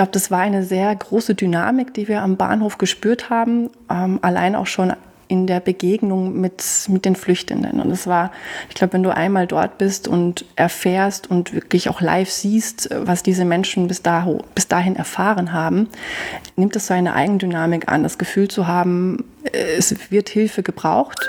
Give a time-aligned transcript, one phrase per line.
[0.00, 3.68] glaube, das war eine sehr große Dynamik, die wir am Bahnhof gespürt haben.
[3.90, 4.94] Ähm, allein auch schon
[5.28, 7.82] in der Begegnung mit, mit den Flüchtenden.
[7.82, 8.32] Und es war,
[8.70, 13.22] ich glaube, wenn du einmal dort bist und erfährst und wirklich auch live siehst, was
[13.22, 15.90] diese Menschen bis, daho, bis dahin erfahren haben,
[16.56, 21.28] nimmt es so eine Eigendynamik an, das Gefühl zu haben, es wird Hilfe gebraucht.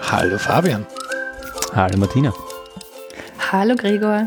[0.00, 0.86] Hallo Fabian.
[1.78, 2.34] Hallo Martina.
[3.52, 4.26] Hallo Gregor.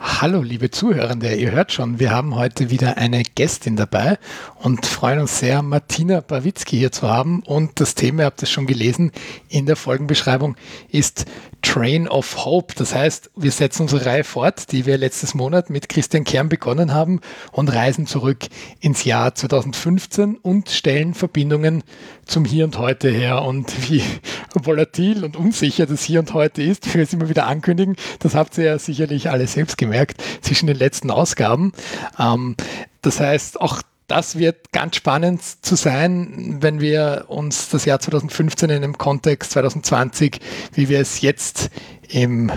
[0.00, 1.32] Hallo, liebe Zuhörende.
[1.32, 4.18] Ihr hört schon, wir haben heute wieder eine Gästin dabei
[4.56, 7.44] und freuen uns sehr, Martina Bawitzki hier zu haben.
[7.44, 9.12] Und das Thema, ihr habt es schon gelesen
[9.48, 10.56] in der Folgenbeschreibung,
[10.88, 11.24] ist
[11.64, 12.74] Train of Hope.
[12.76, 16.92] Das heißt, wir setzen unsere Reihe fort, die wir letztes Monat mit Christian Kern begonnen
[16.92, 17.20] haben
[17.52, 18.46] und reisen zurück
[18.80, 21.82] ins Jahr 2015 und stellen Verbindungen
[22.26, 23.42] zum Hier und Heute her.
[23.42, 24.02] Und wie
[24.54, 28.34] volatil und unsicher das Hier und Heute ist, wie wir es immer wieder ankündigen, das
[28.34, 31.72] habt ihr ja sicherlich alle selbst gemerkt zwischen den letzten Ausgaben.
[32.18, 32.56] Ähm,
[33.00, 33.82] das heißt, auch
[34.14, 39.50] das wird ganz spannend zu sein, wenn wir uns das Jahr 2015 in einem Kontext
[39.50, 40.38] 2020,
[40.72, 41.68] wie wir es jetzt
[42.08, 42.52] im,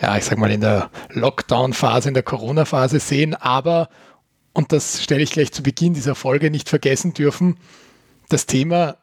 [0.00, 3.88] ja, ich sag mal, in der Lockdown-Phase, in der Corona-Phase sehen, aber,
[4.52, 7.56] und das stelle ich gleich zu Beginn dieser Folge nicht vergessen dürfen,
[8.28, 8.96] das Thema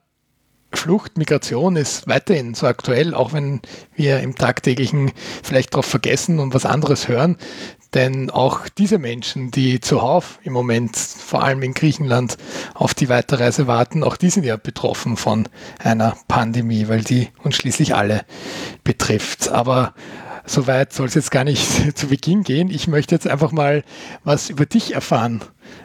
[0.74, 3.62] Flucht, Migration ist weiterhin so aktuell, auch wenn
[3.96, 5.12] wir im tagtäglichen
[5.44, 7.38] vielleicht darauf vergessen und was anderes hören.
[7.98, 12.38] Denn auch diese Menschen, die zuhauf im Moment, vor allem in Griechenland,
[12.76, 17.56] auf die Weiterreise warten, auch die sind ja betroffen von einer Pandemie, weil die uns
[17.56, 18.24] schließlich alle
[18.84, 19.50] betrifft.
[19.50, 19.96] Aber
[20.46, 22.70] soweit soll es jetzt gar nicht zu Beginn gehen.
[22.70, 23.84] Ich möchte jetzt einfach mal
[24.24, 25.42] was über dich erfahren,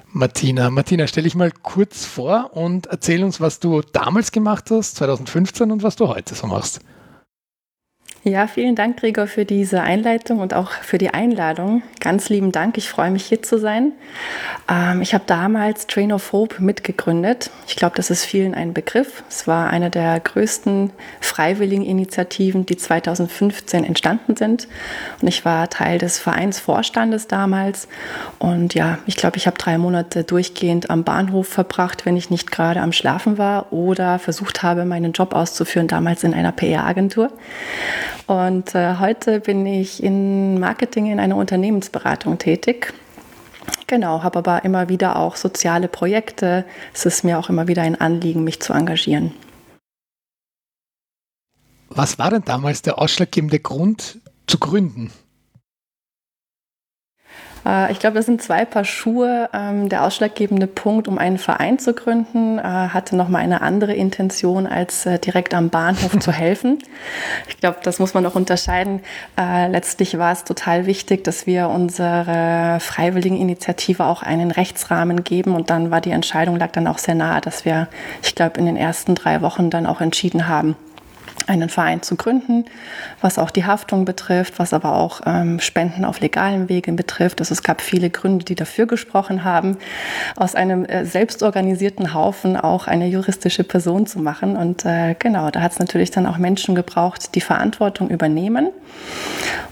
[0.09, 0.69] Martina.
[0.69, 5.73] Martina, stell dich mal kurz vor und erzähl uns, was du damals gemacht hast, 2015
[5.73, 6.81] und was du heute so machst.
[8.25, 11.83] Ja, vielen Dank, Gregor, für diese Einleitung und auch für die Einladung.
[11.99, 12.79] Ganz lieben Dank.
[12.79, 13.91] Ich freue mich, hier zu sein.
[14.71, 17.51] Ähm, ich habe damals Train of Hope mitgegründet.
[17.67, 19.25] Ich glaube, das ist vielen ein Begriff.
[19.29, 24.69] Es war eine der größten freiwilligen Initiativen, die 2015 entstanden sind.
[25.21, 27.89] Und ich war Teil des Vereinsvorstandes damals.
[28.39, 32.53] Und ja, ich glaube, ich habe drei Monate durchgehend am Bahnhof verbracht, wenn ich nicht
[32.53, 37.33] gerade am Schlafen war oder versucht habe, meinen Job auszuführen, damals in einer PR-Agentur.
[38.27, 42.93] Und äh, heute bin ich in Marketing in einer Unternehmensberatung tätig.
[43.87, 46.65] Genau, habe aber immer wieder auch soziale Projekte.
[46.95, 49.33] Es ist mir auch immer wieder ein Anliegen, mich zu engagieren.
[51.91, 55.13] Was war denn damals der ausschlaggebende Grund zu gründen?
[57.67, 59.49] Äh, ich glaube, das sind zwei Paar Schuhe.
[59.53, 64.67] Ähm, der ausschlaggebende Punkt, um einen Verein zu gründen, äh, hatte nochmal eine andere Intention,
[64.67, 66.79] als äh, direkt am Bahnhof zu helfen.
[67.49, 69.01] Ich glaube, das muss man noch unterscheiden.
[69.37, 75.55] Letztlich war es total wichtig, dass wir unsere freiwilligen Initiative auch einen Rechtsrahmen geben.
[75.55, 77.89] Und dann war die Entscheidung, lag dann auch sehr nahe, dass wir,
[78.23, 80.77] ich glaube, in den ersten drei Wochen dann auch entschieden haben,
[81.47, 82.65] einen Verein zu gründen,
[83.21, 87.41] was auch die Haftung betrifft, was aber auch ähm, Spenden auf legalen Wegen betrifft.
[87.41, 89.77] Also es gab viele Gründe, die dafür gesprochen haben,
[90.37, 94.57] aus einem äh, selbstorganisierten Haufen auch eine juristische Person zu machen.
[94.57, 98.71] Und äh, genau, da hat es natürlich dann auch Menschen gebraucht, die Verantwortung übernehmen.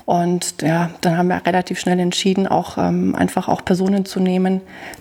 [0.06, 4.60] Und ja, dann haben wir relativ schnell entschieden, auch ähm, einfach auch Personen zu nehmen,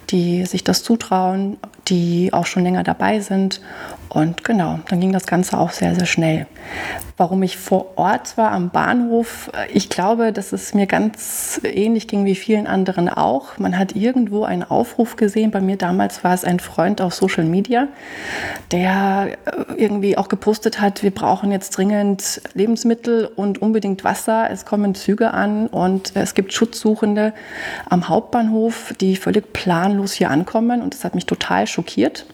[0.09, 3.62] die sich das zutrauen, die auch schon länger dabei sind.
[4.09, 6.47] Und genau, dann ging das Ganze auch sehr, sehr schnell.
[7.16, 12.25] Warum ich vor Ort war am Bahnhof, ich glaube, dass es mir ganz ähnlich ging
[12.25, 13.59] wie vielen anderen auch.
[13.59, 15.52] Man hat irgendwo einen Aufruf gesehen.
[15.52, 17.88] Bei mir damals war es ein Freund auf Social Media,
[18.72, 24.50] der äh, irgendwie auch gepostet hat, wir brauchen jetzt dringend Lebensmittel und unbedingt Wasser.
[24.50, 27.34] Es kommen Züge an und es gibt Schutzsuchende
[27.88, 30.81] am Hauptbahnhof, die völlig planlos hier ankommen.
[30.81, 32.26] Und das hat mich total schockiert.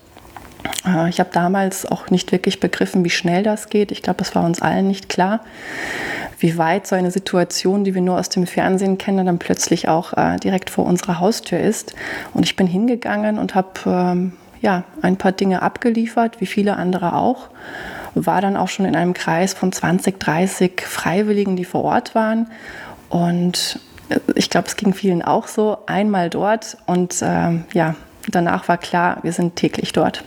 [0.85, 3.91] Äh, ich habe damals auch nicht wirklich begriffen, wie schnell das geht.
[3.91, 5.41] Ich glaube, es war uns allen nicht klar,
[6.39, 10.13] wie weit so eine Situation, die wir nur aus dem Fernsehen kennen, dann plötzlich auch
[10.13, 11.95] äh, direkt vor unserer Haustür ist.
[12.33, 17.13] Und ich bin hingegangen und habe ähm, ja, ein paar Dinge abgeliefert, wie viele andere
[17.13, 17.49] auch.
[18.15, 22.47] War dann auch schon in einem Kreis von 20, 30 Freiwilligen, die vor Ort waren.
[23.09, 23.79] Und
[24.09, 25.77] äh, ich glaube, es ging vielen auch so.
[25.85, 27.95] Einmal dort und äh, ja,
[28.29, 30.23] danach war klar, wir sind täglich dort.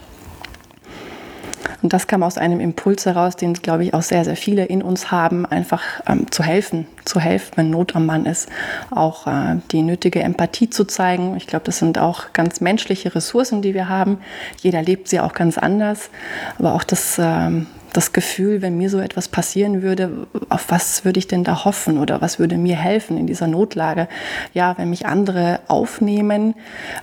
[1.81, 4.81] Und das kam aus einem Impuls heraus, den, glaube ich, auch sehr, sehr viele in
[4.81, 8.49] uns haben, einfach ähm, zu helfen, zu helfen, wenn Not am Mann ist,
[8.91, 11.37] auch äh, die nötige Empathie zu zeigen.
[11.37, 14.19] Ich glaube, das sind auch ganz menschliche Ressourcen, die wir haben.
[14.61, 16.09] Jeder lebt sie auch ganz anders,
[16.57, 21.19] aber auch das, ähm, das Gefühl, wenn mir so etwas passieren würde, auf was würde
[21.19, 24.07] ich denn da hoffen oder was würde mir helfen in dieser Notlage?
[24.53, 26.55] Ja, wenn mich andere aufnehmen,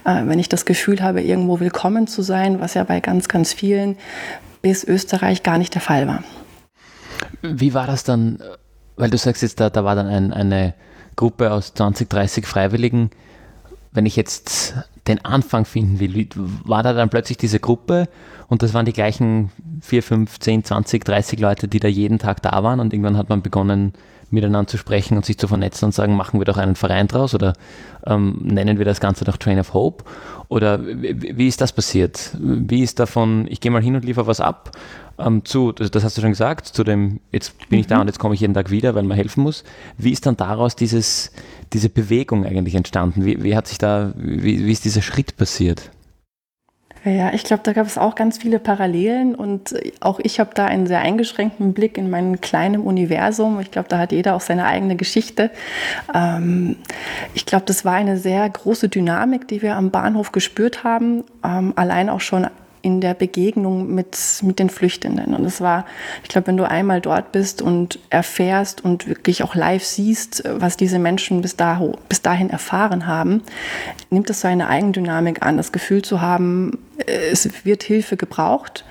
[0.05, 3.53] äh, wenn ich das Gefühl habe, irgendwo willkommen zu sein, was ja bei ganz, ganz
[3.53, 3.97] vielen
[4.63, 6.23] bis Österreich gar nicht der Fall war.
[7.43, 8.39] Wie war das dann,
[8.97, 10.75] weil du sagst jetzt, da, da war dann ein, eine
[11.17, 13.11] Gruppe aus 20, 30 Freiwilligen,
[13.93, 14.75] wenn ich jetzt
[15.09, 16.29] den Anfang finden will,
[16.65, 18.09] war da dann plötzlich diese Gruppe
[18.49, 19.51] und das waren die gleichen
[19.81, 23.29] 4, 5, 10, 20, 30 Leute, die da jeden Tag da waren und irgendwann hat
[23.29, 23.95] man begonnen,
[24.31, 27.35] miteinander zu sprechen und sich zu vernetzen und sagen, machen wir doch einen Verein draus
[27.35, 27.53] oder
[28.07, 30.05] ähm, nennen wir das Ganze doch Train of Hope?
[30.49, 32.37] Oder wie, ist das passiert?
[32.41, 34.71] Wie ist davon, ich gehe mal hin und liefere was ab,
[35.19, 38.03] ähm, zu, das, das, hast du schon gesagt, zu dem, jetzt bin ich da mhm.
[38.03, 39.65] und jetzt komme ich jeden Tag wieder, weil man helfen muss.
[39.99, 41.33] Wie ist dann daraus dieses,
[41.73, 43.25] diese Bewegung eigentlich entstanden?
[43.25, 45.91] Wie, wie hat sich da, wie, wie ist dieser Schritt passiert?
[47.07, 50.67] Ja, ich glaube, da gab es auch ganz viele Parallelen und auch ich habe da
[50.67, 53.61] einen sehr eingeschränkten Blick in mein kleines Universum.
[53.61, 55.53] Ich glaube, da hat jeder auch seine eigene Geschichte.
[56.13, 56.75] Ähm,
[57.33, 61.23] ich glaube, das war eine sehr große Dynamik, die wir am Bahnhof gespürt haben.
[61.45, 62.49] Ähm, allein auch schon
[62.87, 65.35] in der Begegnung mit, mit den Flüchtenden.
[65.35, 65.87] Und es war,
[66.23, 70.77] ich glaube, wenn du einmal dort bist und erfährst und wirklich auch live siehst, was
[70.77, 73.43] diese Menschen bis, dahin, bis dahin erfahren haben,
[74.11, 78.85] nimmt es so eine Eigendynamik an, das Gefühl zu haben, es wird Hilfe gebraucht.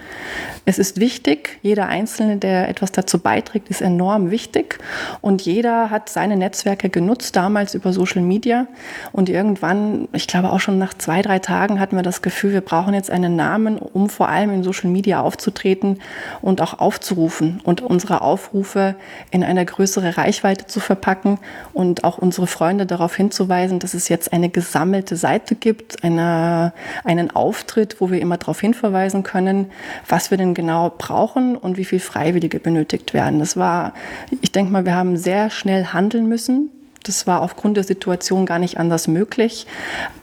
[0.67, 4.79] Es ist wichtig, jeder Einzelne, der etwas dazu beiträgt, ist enorm wichtig.
[5.21, 8.65] Und jeder hat seine Netzwerke genutzt, damals über Social Media.
[9.11, 12.61] Und irgendwann, ich glaube auch schon nach zwei, drei Tagen, hatten wir das Gefühl, wir
[12.61, 15.99] brauchen jetzt einen Namen, um vor allem in Social Media aufzutreten
[16.41, 18.95] und auch aufzurufen und unsere Aufrufe
[19.29, 21.37] in eine größere Reichweite zu verpacken
[21.73, 26.73] und auch unsere Freunde darauf hinzuweisen, dass es jetzt eine gesammelte Seite gibt, eine,
[27.03, 29.69] einen Auftritt, wo wir immer darauf hinverweisen können,
[30.07, 33.37] was wir denn genau brauchen und wie viel Freiwillige benötigt werden.
[33.37, 33.93] Das war,
[34.41, 36.71] ich denke mal, wir haben sehr schnell handeln müssen.
[37.03, 39.67] Das war aufgrund der Situation gar nicht anders möglich.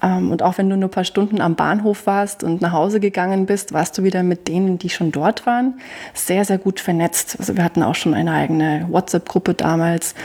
[0.02, 2.98] Ähm, und auch wenn du nur ein paar Stunden am Bahnhof warst und nach Hause
[2.98, 5.74] gegangen bist, warst du wieder mit denen, die schon dort waren,
[6.12, 7.36] sehr, sehr gut vernetzt.
[7.38, 10.16] Also wir hatten auch schon eine eigene WhatsApp-Gruppe damals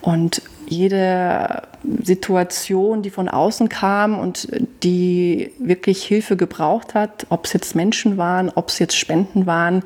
[0.00, 1.62] und jede
[2.02, 4.48] Situation, die von außen kam und
[4.82, 9.82] die wirklich Hilfe gebraucht hat, ob es jetzt Menschen waren, ob es jetzt Spenden waren,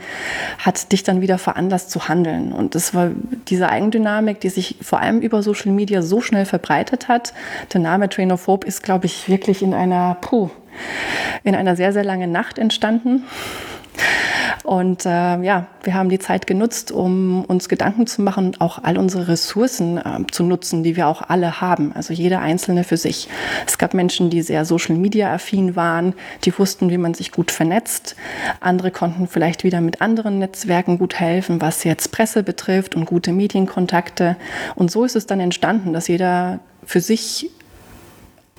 [0.59, 2.53] hat dich dann wieder veranlasst zu handeln.
[2.53, 3.11] Und das war
[3.49, 7.35] diese Eigendynamik, die sich vor allem über Social Media so schnell verbreitet hat.
[7.73, 10.51] Der Name Train of Hope ist, glaube ich, wirklich in einer, puh,
[11.45, 13.25] in einer sehr, sehr langen Nacht entstanden.
[14.65, 15.09] Und äh,
[15.43, 19.99] ja, wir haben die Zeit genutzt, um uns Gedanken zu machen auch all unsere Ressourcen
[19.99, 21.93] äh, zu nutzen, die wir auch alle haben.
[21.95, 23.29] Also jeder Einzelne für sich.
[23.67, 26.15] Es gab Menschen, die sehr Social Media affin waren,
[26.45, 28.17] die wussten, wie man sich gut vernetzt.
[28.61, 33.33] Andere konnten vielleicht wieder mit anderen Netzwerken gut helfen, was jetzt Presse betrifft und gute
[33.33, 34.37] Medienkontakte.
[34.75, 37.51] Und so ist es dann entstanden, dass jeder für sich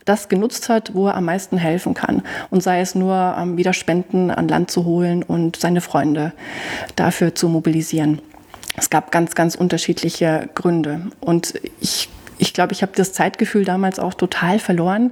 [0.06, 2.24] das genutzt hat, wo er am meisten helfen kann.
[2.50, 6.34] Und sei es nur ähm, wieder Spenden an Land zu holen und seine Freunde
[6.96, 8.22] dafür zu mobilisieren.
[8.78, 11.02] Es gab ganz, ganz unterschiedliche Gründe.
[11.20, 12.10] Und ich
[12.42, 15.12] ich glaube, ich habe das Zeitgefühl damals auch total verloren,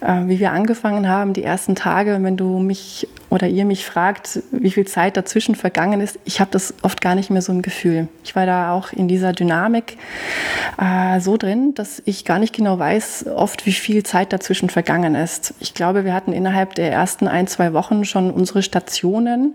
[0.00, 4.40] äh, wie wir angefangen haben, die ersten Tage, wenn du mich oder ihr mich fragt,
[4.52, 7.62] wie viel Zeit dazwischen vergangen ist, ich habe das oft gar nicht mehr so ein
[7.62, 8.08] Gefühl.
[8.24, 9.98] Ich war da auch in dieser Dynamik
[10.78, 15.14] äh, so drin, dass ich gar nicht genau weiß, oft wie viel Zeit dazwischen vergangen
[15.14, 15.54] ist.
[15.60, 19.54] Ich glaube, wir hatten innerhalb der ersten ein, zwei Wochen schon unsere Stationen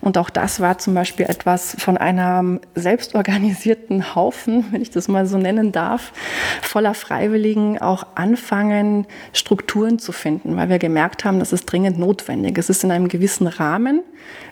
[0.00, 5.26] und auch das war zum Beispiel etwas von einem selbstorganisierten Haufen, wenn ich das mal
[5.26, 6.12] so nennen darf,
[6.60, 12.58] voller Freiwilligen auch anfangen, Strukturen zu finden, weil wir gemerkt haben, das ist dringend notwendig.
[12.58, 14.02] Es ist in einem gewissen Rahmen,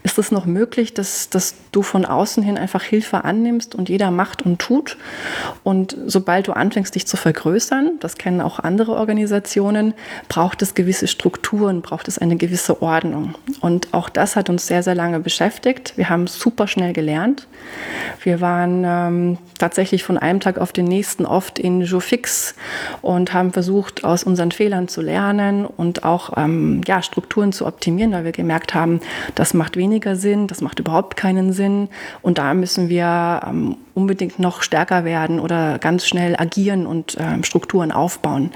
[0.03, 4.11] ist es noch möglich, dass, dass du von außen hin einfach Hilfe annimmst und jeder
[4.11, 4.99] macht und tut.
[5.63, 9.95] Und sobald du anfängst, dich zu vergrößern, das kennen auch andere Organisationen,
[10.29, 13.35] braucht es gewisse Strukturen, braucht es eine gewisse Ordnung.
[13.61, 15.95] Und auch das hat uns sehr, sehr lange beschäftigt.
[15.97, 17.49] Wir haben super schnell gelernt.
[18.23, 22.55] Wir waren ähm, tatsächlich von einem Tag auf den nächsten oft in Jofix
[23.01, 28.13] und haben versucht, aus unseren Fehlern zu lernen und auch ähm, ja, Strukturen zu optimieren,
[28.13, 29.01] weil wir gemerkt haben,
[29.35, 31.89] das macht weniger Sinn, das macht überhaupt keinen Sinn
[32.23, 37.45] und da müssen wir ähm, unbedingt noch stärker werden oder ganz schnell agieren und ähm,
[37.45, 38.51] Strukturen aufbauen.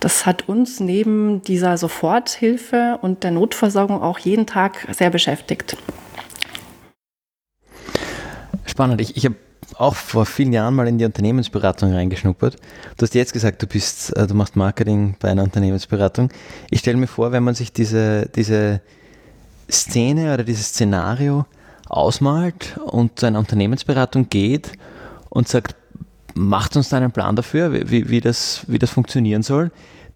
[0.00, 5.76] Das hat uns neben dieser Soforthilfe und der Notversorgung auch jeden Tag sehr beschäftigt.
[8.64, 9.00] Spannend.
[9.00, 9.34] Ich, ich habe
[9.76, 12.56] auch vor vielen Jahren mal in die Unternehmensberatung reingeschnuppert.
[12.96, 16.30] Du hast jetzt gesagt, du bist, äh, du machst Marketing bei einer Unternehmensberatung.
[16.70, 18.80] Ich stelle mir vor, wenn man sich diese, diese
[19.70, 21.46] Szene oder dieses Szenario
[21.88, 24.72] ausmalt und zu einer Unternehmensberatung geht
[25.30, 25.74] und sagt,
[26.34, 29.70] macht uns da einen Plan dafür, wie, wie, das, wie das funktionieren soll.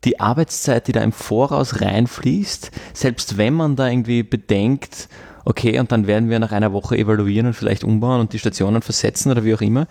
[0.04, 5.08] Die Arbeitszeit, die da im Voraus reinfließt, selbst wenn man da irgendwie bedenkt,
[5.44, 8.82] okay, und dann werden wir nach einer Woche evaluieren und vielleicht umbauen und die Stationen
[8.82, 9.86] versetzen oder wie auch immer,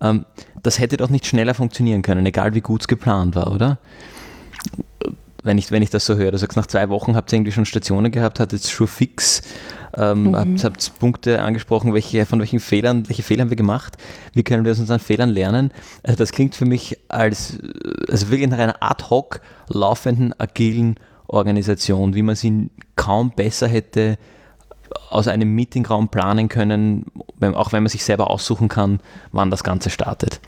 [0.00, 0.24] ähm,
[0.62, 3.78] das hätte doch nicht schneller funktionieren können, egal wie gut es geplant war, oder?
[5.42, 7.52] Wenn ich, wenn ich das so höre, du sagst, nach zwei Wochen habt ihr irgendwie
[7.52, 9.42] schon Stationen gehabt, hattet schon fix
[9.96, 10.36] ähm, mhm.
[10.36, 13.96] habt, habt Punkte angesprochen, welche, von welchen Fehlern, welche Fehler haben wir gemacht,
[14.34, 15.72] wie können wir aus unseren Fehlern lernen.
[16.02, 17.58] Also das klingt für mich als,
[18.08, 24.18] also wirklich nach einer ad hoc laufenden, agilen Organisation, wie man sie kaum besser hätte
[25.10, 27.06] aus einem Meetingraum planen können,
[27.40, 30.40] auch wenn man sich selber aussuchen kann, wann das Ganze startet.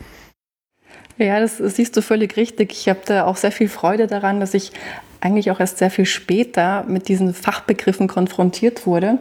[1.17, 2.71] Ja, das siehst du völlig richtig.
[2.71, 4.71] Ich habe da auch sehr viel Freude daran, dass ich
[5.23, 9.19] eigentlich auch erst sehr viel später mit diesen Fachbegriffen konfrontiert wurde.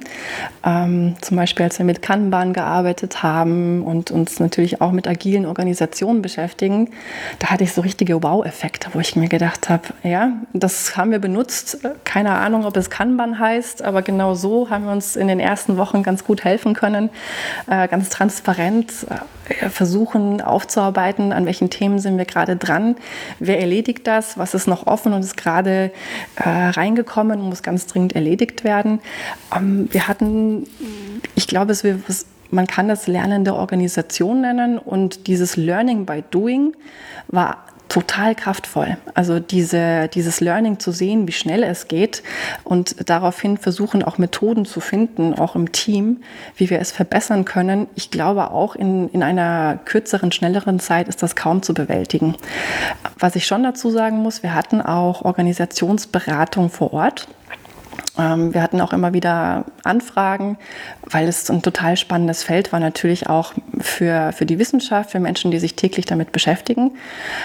[0.65, 5.47] Ähm, zum Beispiel, als wir mit Kanban gearbeitet haben und uns natürlich auch mit agilen
[5.47, 6.91] Organisationen beschäftigen,
[7.39, 11.21] da hatte ich so richtige Wow-Effekte, wo ich mir gedacht habe, ja, das haben wir
[11.21, 11.79] benutzt.
[12.03, 15.77] Keine Ahnung, ob es Kanban heißt, aber genau so haben wir uns in den ersten
[15.77, 17.11] Wochen ganz gut helfen können,
[17.71, 22.97] äh, ganz transparent äh, versuchen aufzuarbeiten, an welchen Themen sind wir gerade dran,
[23.39, 25.92] wer erledigt das, was ist noch offen und ist gerade
[26.37, 29.01] äh, reingekommen und muss ganz dringend erledigt werden.
[29.55, 30.67] Ähm, wir hatten,
[31.35, 36.75] ich glaube, es, man kann das Lernen der Organisation nennen und dieses Learning by Doing
[37.29, 38.97] war total kraftvoll.
[39.13, 42.23] Also diese, dieses Learning zu sehen, wie schnell es geht
[42.65, 46.23] und daraufhin versuchen auch Methoden zu finden, auch im Team,
[46.57, 47.89] wie wir es verbessern können.
[47.95, 52.35] Ich glaube auch in, in einer kürzeren, schnelleren Zeit ist das kaum zu bewältigen.
[53.19, 57.29] Was ich schon dazu sagen muss, wir hatten auch Organisationsberatung vor Ort.
[58.19, 60.59] Ähm, wir hatten auch immer wieder Anfragen,
[61.09, 65.51] weil es ein total spannendes Feld war, natürlich auch für, für die Wissenschaft, für Menschen,
[65.51, 66.93] die sich täglich damit beschäftigen,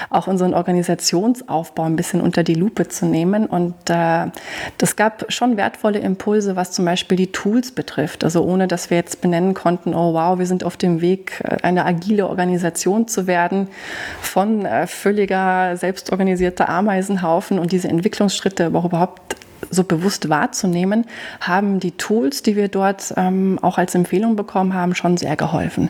[0.10, 3.46] auch unseren Organisationsaufbau ein bisschen unter die Lupe zu nehmen.
[3.46, 4.28] Und äh,
[4.78, 8.26] das gab schon wertvolle Impulse, was zum Beispiel die Tools betrifft.
[8.26, 11.58] Also ohne, dass wir jetzt benennen konnten, oh wow, wir sind auf dem Weg, äh,
[11.64, 13.70] eine agile Organisation zu werden,
[14.22, 19.38] von äh, völliger selbstorganisierter Ameisenhaufen und diese Entwicklungsschritte überhaupt
[19.70, 21.06] so bewusst wahrzunehmen,
[21.42, 25.90] haben die Tools, die wir dort ähm, auch als Empfehlung bekommen haben, schon sehr geholfen.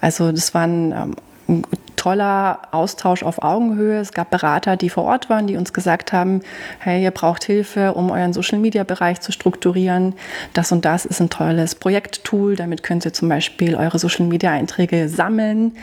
[0.00, 1.16] Also das waren
[1.48, 1.64] ähm,
[2.02, 4.00] toller Austausch auf Augenhöhe.
[4.00, 6.40] Es gab Berater, die vor Ort waren, die uns gesagt haben,
[6.80, 10.14] hey, ihr braucht Hilfe, um euren Social-Media-Bereich zu strukturieren.
[10.52, 12.56] Das und das ist ein tolles Projekttool.
[12.56, 15.76] Damit könnt ihr zum Beispiel eure Social-Media-Einträge sammeln,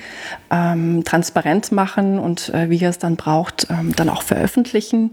[0.51, 5.11] ähm, transparent machen und äh, wie ihr es dann braucht, ähm, dann auch veröffentlichen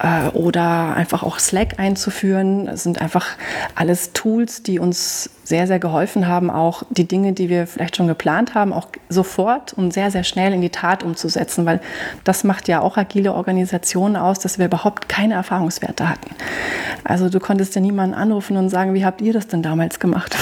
[0.00, 2.66] äh, oder einfach auch Slack einzuführen.
[2.66, 3.28] Das sind einfach
[3.76, 8.06] alles Tools, die uns sehr, sehr geholfen haben, auch die Dinge, die wir vielleicht schon
[8.06, 11.82] geplant haben, auch sofort und sehr, sehr schnell in die Tat umzusetzen, weil
[12.24, 16.30] das macht ja auch agile Organisationen aus, dass wir überhaupt keine Erfahrungswerte hatten.
[17.04, 20.34] Also du konntest ja niemanden anrufen und sagen, wie habt ihr das denn damals gemacht?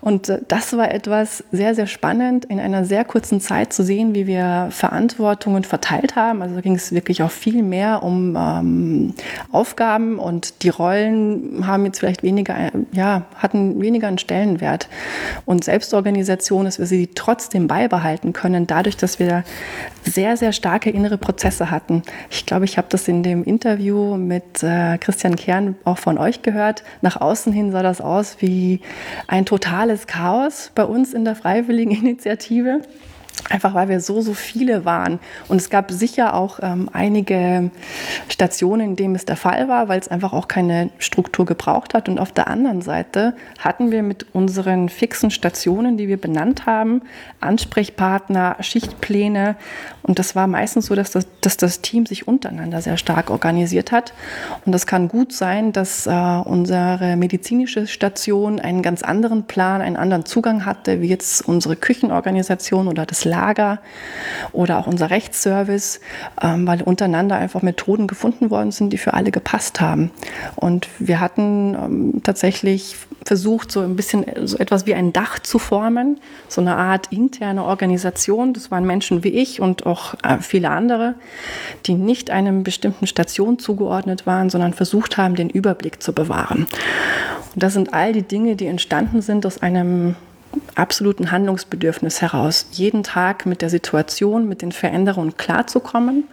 [0.00, 4.14] Und äh, das war etwas sehr, sehr spannend, in einer sehr kurzen Zeit zu sehen,
[4.14, 6.42] wie wir Verantwortungen verteilt haben.
[6.42, 9.14] Also ging es wirklich auch viel mehr um ähm,
[9.52, 12.54] Aufgaben und die Rollen haben jetzt vielleicht weniger,
[12.92, 14.88] ja, hatten weniger einen Stellenwert.
[15.44, 19.44] Und Selbstorganisation, dass wir sie trotzdem beibehalten können, dadurch, dass wir
[20.04, 22.02] sehr, sehr starke innere Prozesse hatten.
[22.30, 26.42] Ich glaube, ich habe das in dem Interview mit äh, Christian Kern auch von euch
[26.42, 26.82] gehört.
[27.02, 28.80] Nach außen hin sah das aus wie
[29.26, 29.44] ein
[29.88, 32.82] totales Chaos bei uns in der Freiwilligen Initiative.
[33.50, 35.18] Einfach weil wir so, so viele waren.
[35.48, 37.70] Und es gab sicher auch ähm, einige
[38.28, 42.08] Stationen, in denen es der Fall war, weil es einfach auch keine Struktur gebraucht hat.
[42.08, 47.02] Und auf der anderen Seite hatten wir mit unseren fixen Stationen, die wir benannt haben,
[47.40, 49.56] Ansprechpartner, Schichtpläne.
[50.02, 53.92] Und das war meistens so, dass das, dass das Team sich untereinander sehr stark organisiert
[53.92, 54.12] hat.
[54.64, 59.96] Und das kann gut sein, dass äh, unsere medizinische Station einen ganz anderen Plan, einen
[59.96, 63.80] anderen Zugang hatte, wie jetzt unsere Küchenorganisation oder das Lager
[64.52, 66.00] oder auch unser Rechtsservice,
[66.42, 70.10] ähm, weil untereinander einfach Methoden gefunden worden sind, die für alle gepasst haben.
[70.56, 75.58] Und wir hatten ähm, tatsächlich versucht, so ein bisschen so etwas wie ein Dach zu
[75.58, 76.18] formen,
[76.48, 78.54] so eine Art interne Organisation.
[78.54, 81.14] Das waren Menschen wie ich und auch äh, viele andere,
[81.86, 86.66] die nicht einem bestimmten Station zugeordnet waren, sondern versucht haben, den Überblick zu bewahren.
[87.54, 90.16] Und das sind all die Dinge, die entstanden sind aus einem
[90.74, 96.24] absoluten Handlungsbedürfnis heraus, jeden Tag mit der Situation, mit den Veränderungen klarzukommen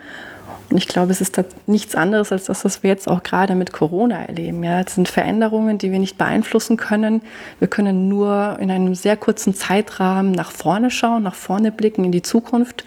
[0.70, 3.72] Und ich glaube, es ist nichts anderes als das, was wir jetzt auch gerade mit
[3.72, 4.64] Corona erleben.
[4.64, 7.22] Ja, es sind Veränderungen, die wir nicht beeinflussen können.
[7.60, 12.12] Wir können nur in einem sehr kurzen Zeitrahmen nach vorne schauen, nach vorne blicken in
[12.12, 12.84] die Zukunft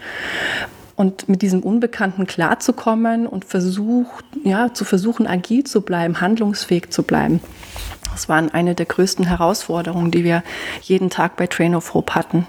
[0.95, 7.03] und mit diesem Unbekannten klarzukommen und versucht, ja, zu versuchen, agil zu bleiben, handlungsfähig zu
[7.03, 7.39] bleiben.
[8.19, 10.43] Das waren eine der größten Herausforderungen, die wir
[10.81, 12.45] jeden Tag bei Train of Hope hatten.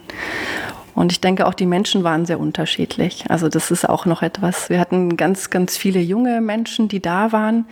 [0.97, 3.27] Und ich denke, auch die Menschen waren sehr unterschiedlich.
[3.29, 4.69] Also das ist auch noch etwas.
[4.69, 7.67] Wir hatten ganz, ganz viele junge Menschen, die da waren,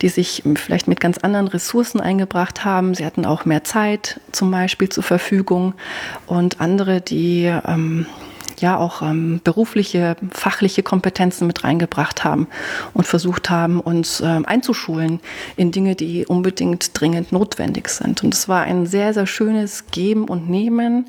[0.00, 2.94] die sich vielleicht mit ganz anderen Ressourcen eingebracht haben.
[2.94, 5.74] Sie hatten auch mehr Zeit zum Beispiel zur Verfügung.
[6.28, 8.06] Und andere, die ähm,
[8.60, 12.46] ja auch ähm, berufliche, fachliche Kompetenzen mit reingebracht haben
[12.92, 15.20] und versucht haben, uns ähm, einzuschulen
[15.56, 18.22] in Dinge, die unbedingt dringend notwendig sind.
[18.22, 21.06] Und es war ein sehr, sehr schönes Geben und Nehmen,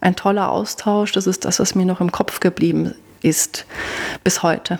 [0.00, 1.12] ein toller Austausch.
[1.12, 3.66] Das ist das, was mir noch im Kopf geblieben ist
[4.24, 4.78] bis heute.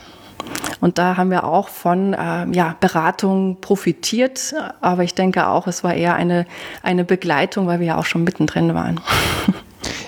[0.80, 4.54] Und da haben wir auch von äh, ja, Beratung profitiert.
[4.80, 6.46] Aber ich denke auch, es war eher eine,
[6.82, 9.00] eine Begleitung, weil wir ja auch schon mittendrin waren.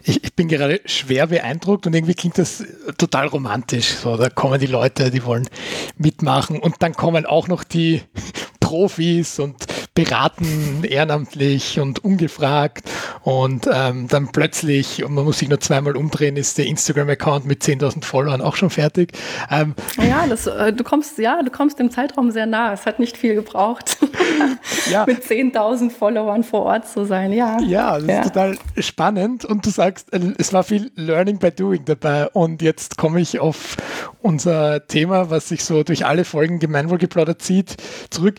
[0.04, 2.64] ich, ich bin gerade schwer beeindruckt und irgendwie klingt das
[2.98, 3.88] total romantisch.
[3.94, 5.48] So, da kommen die Leute, die wollen
[5.96, 8.02] mitmachen und dann kommen auch noch die
[8.60, 9.56] Profis und
[9.94, 12.88] beraten ehrenamtlich und ungefragt
[13.24, 17.62] und ähm, dann plötzlich, und man muss sich nur zweimal umdrehen, ist der Instagram-Account mit
[17.62, 19.12] 10.000 Followern auch schon fertig.
[19.50, 22.72] Ähm, ja, das, äh, du kommst, ja, du kommst dem Zeitraum sehr nah.
[22.72, 23.98] Es hat nicht viel gebraucht,
[24.90, 25.04] ja.
[25.06, 27.32] mit 10.000 Followern vor Ort zu sein.
[27.32, 28.20] Ja, ja das ja.
[28.20, 32.62] ist total spannend und du sagst, äh, es war viel Learning by Doing dabei und
[32.62, 33.76] jetzt komme ich auf
[34.22, 37.76] unser Thema, was sich so durch alle Folgen gemeinwohlgeplaudert zieht,
[38.08, 38.36] zurück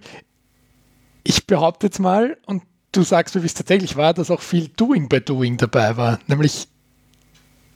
[1.24, 4.70] ich behaupte jetzt mal, und du sagst mir, wie es tatsächlich war, dass auch viel
[4.70, 6.20] Doing by Doing dabei war.
[6.27, 6.68] Nämlich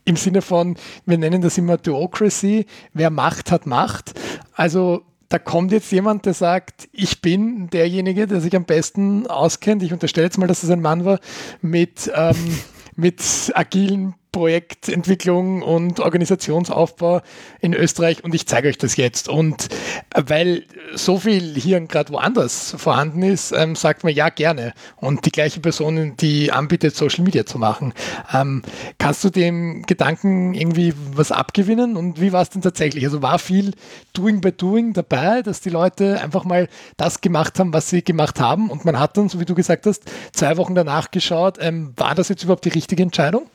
[0.06, 4.14] im Sinne von, wir nennen das immer Duocracy, wer Macht hat Macht.
[4.54, 9.84] Also da kommt jetzt jemand, der sagt, ich bin derjenige, der sich am besten auskennt.
[9.84, 11.20] Ich unterstelle jetzt mal, dass es ein Mann war
[11.62, 12.60] mit, ähm,
[12.96, 13.22] mit
[13.54, 17.22] agilen Projektentwicklung und Organisationsaufbau
[17.60, 19.30] in Österreich und ich zeige euch das jetzt.
[19.30, 19.70] Und
[20.16, 24.74] weil so viel hier gerade woanders vorhanden ist, ähm, sagt man ja gerne.
[24.98, 27.96] Und die gleiche Person, die anbietet, Social Media zu machen.
[28.32, 28.62] Ähm,
[29.00, 31.98] kannst du dem Gedanken irgendwie was abgewinnen?
[31.98, 33.06] Und wie war es denn tatsächlich?
[33.06, 33.72] Also war viel
[34.14, 38.40] Doing by Doing dabei, dass die Leute einfach mal das gemacht haben, was sie gemacht
[38.40, 38.70] haben.
[38.70, 42.14] Und man hat dann, so wie du gesagt hast, zwei Wochen danach geschaut, ähm, war
[42.14, 43.48] das jetzt überhaupt die richtige Entscheidung?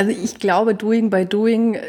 [0.00, 1.82] Also ich glaube, Doing by Doing äh,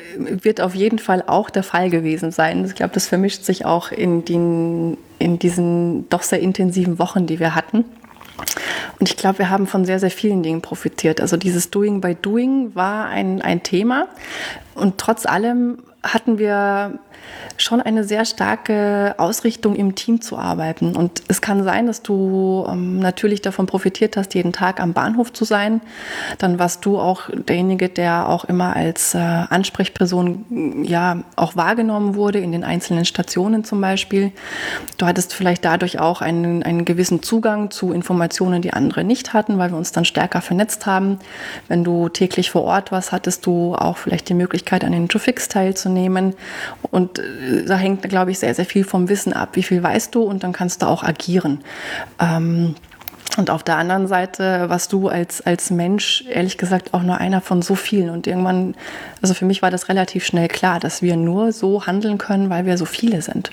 [0.44, 2.66] wird auf jeden Fall auch der Fall gewesen sein.
[2.66, 7.40] Ich glaube, das vermischt sich auch in, den, in diesen doch sehr intensiven Wochen, die
[7.40, 7.86] wir hatten.
[9.00, 11.22] Und ich glaube, wir haben von sehr, sehr vielen Dingen profitiert.
[11.22, 14.10] Also dieses Doing by Doing war ein, ein Thema.
[14.76, 17.00] Und trotz allem hatten wir
[17.58, 20.96] schon eine sehr starke Ausrichtung im Team zu arbeiten.
[20.96, 25.34] Und es kann sein, dass du ähm, natürlich davon profitiert hast, jeden Tag am Bahnhof
[25.34, 25.82] zu sein.
[26.38, 32.40] Dann warst du auch derjenige, der auch immer als äh, Ansprechperson ja auch wahrgenommen wurde
[32.40, 34.32] in den einzelnen Stationen zum Beispiel.
[34.98, 39.58] Du hattest vielleicht dadurch auch einen, einen gewissen Zugang zu Informationen, die andere nicht hatten,
[39.58, 41.20] weil wir uns dann stärker vernetzt haben.
[41.68, 45.48] Wenn du täglich vor Ort warst, hattest du auch vielleicht die Möglichkeit, an den Jufix
[45.48, 46.34] teilzunehmen.
[46.90, 49.50] Und äh, da hängt, glaube ich, sehr, sehr viel vom Wissen ab.
[49.54, 51.60] Wie viel weißt du und dann kannst du auch agieren.
[52.20, 52.76] Ähm,
[53.38, 57.40] und auf der anderen Seite warst du als, als Mensch, ehrlich gesagt, auch nur einer
[57.40, 58.10] von so vielen.
[58.10, 58.76] Und irgendwann,
[59.22, 62.66] also für mich war das relativ schnell klar, dass wir nur so handeln können, weil
[62.66, 63.52] wir so viele sind.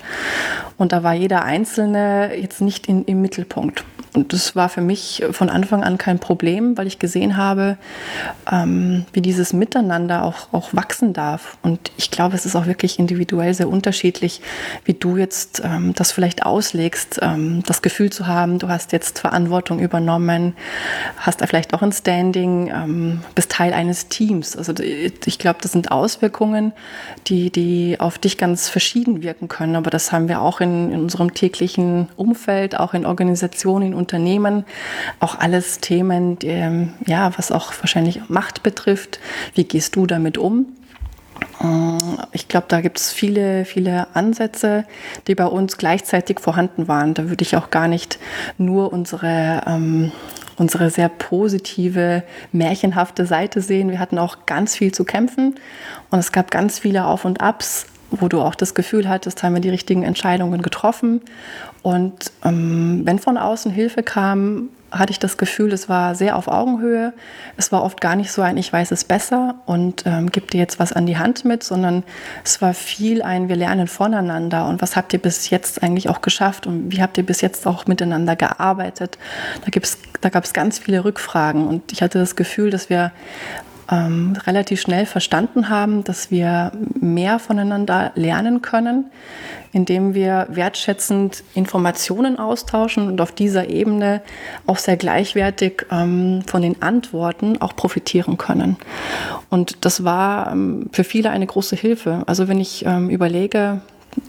[0.77, 3.83] Und da war jeder Einzelne jetzt nicht in, im Mittelpunkt.
[4.13, 7.77] Und das war für mich von Anfang an kein Problem, weil ich gesehen habe,
[8.51, 11.57] ähm, wie dieses Miteinander auch, auch wachsen darf.
[11.61, 14.41] Und ich glaube, es ist auch wirklich individuell sehr unterschiedlich,
[14.83, 19.19] wie du jetzt ähm, das vielleicht auslegst, ähm, das Gefühl zu haben, du hast jetzt
[19.19, 20.55] Verantwortung übernommen,
[21.17, 24.57] hast da vielleicht auch ein Standing, ähm, bist Teil eines Teams.
[24.57, 26.73] Also ich glaube, das sind Auswirkungen,
[27.27, 29.75] die, die auf dich ganz verschieden wirken können.
[29.75, 34.65] Aber das haben wir auch in, in unserem täglichen Umfeld, auch in Organisationen, in Unternehmen,
[35.19, 39.19] auch alles Themen, die, ja, was auch wahrscheinlich Macht betrifft.
[39.55, 40.67] Wie gehst du damit um?
[41.61, 41.97] Äh,
[42.31, 44.85] ich glaube, da gibt es viele, viele Ansätze,
[45.27, 47.13] die bei uns gleichzeitig vorhanden waren.
[47.13, 48.19] Da würde ich auch gar nicht
[48.57, 50.11] nur unsere, ähm,
[50.57, 53.89] unsere sehr positive, märchenhafte Seite sehen.
[53.89, 55.55] Wir hatten auch ganz viel zu kämpfen
[56.09, 59.53] und es gab ganz viele Auf und Abs, wo du auch das Gefühl hattest, haben
[59.53, 61.21] wir die richtigen Entscheidungen getroffen.
[61.83, 66.47] Und ähm, wenn von außen Hilfe kam, hatte ich das Gefühl, es war sehr auf
[66.47, 67.13] Augenhöhe.
[67.57, 70.57] Es war oft gar nicht so ein Ich weiß es besser und ähm, gib dir
[70.57, 72.03] jetzt was an die Hand mit, sondern
[72.43, 76.21] es war viel ein Wir lernen voneinander und was habt ihr bis jetzt eigentlich auch
[76.21, 79.17] geschafft und wie habt ihr bis jetzt auch miteinander gearbeitet.
[79.65, 79.79] Da,
[80.21, 83.11] da gab es ganz viele Rückfragen und ich hatte das Gefühl, dass wir
[83.91, 89.05] ähm, relativ schnell verstanden haben, dass wir mehr voneinander lernen können,
[89.71, 94.21] indem wir wertschätzend Informationen austauschen und auf dieser Ebene
[94.67, 98.77] auch sehr gleichwertig ähm, von den Antworten auch profitieren können.
[99.49, 102.23] Und das war ähm, für viele eine große Hilfe.
[102.27, 103.81] Also wenn ich ähm, überlege,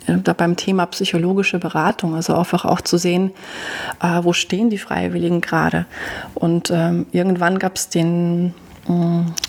[0.07, 3.33] äh, da beim Thema psychologische Beratung, also einfach auch zu sehen,
[4.03, 5.87] äh, wo stehen die Freiwilligen gerade.
[6.35, 8.55] Und ähm, irgendwann gab es den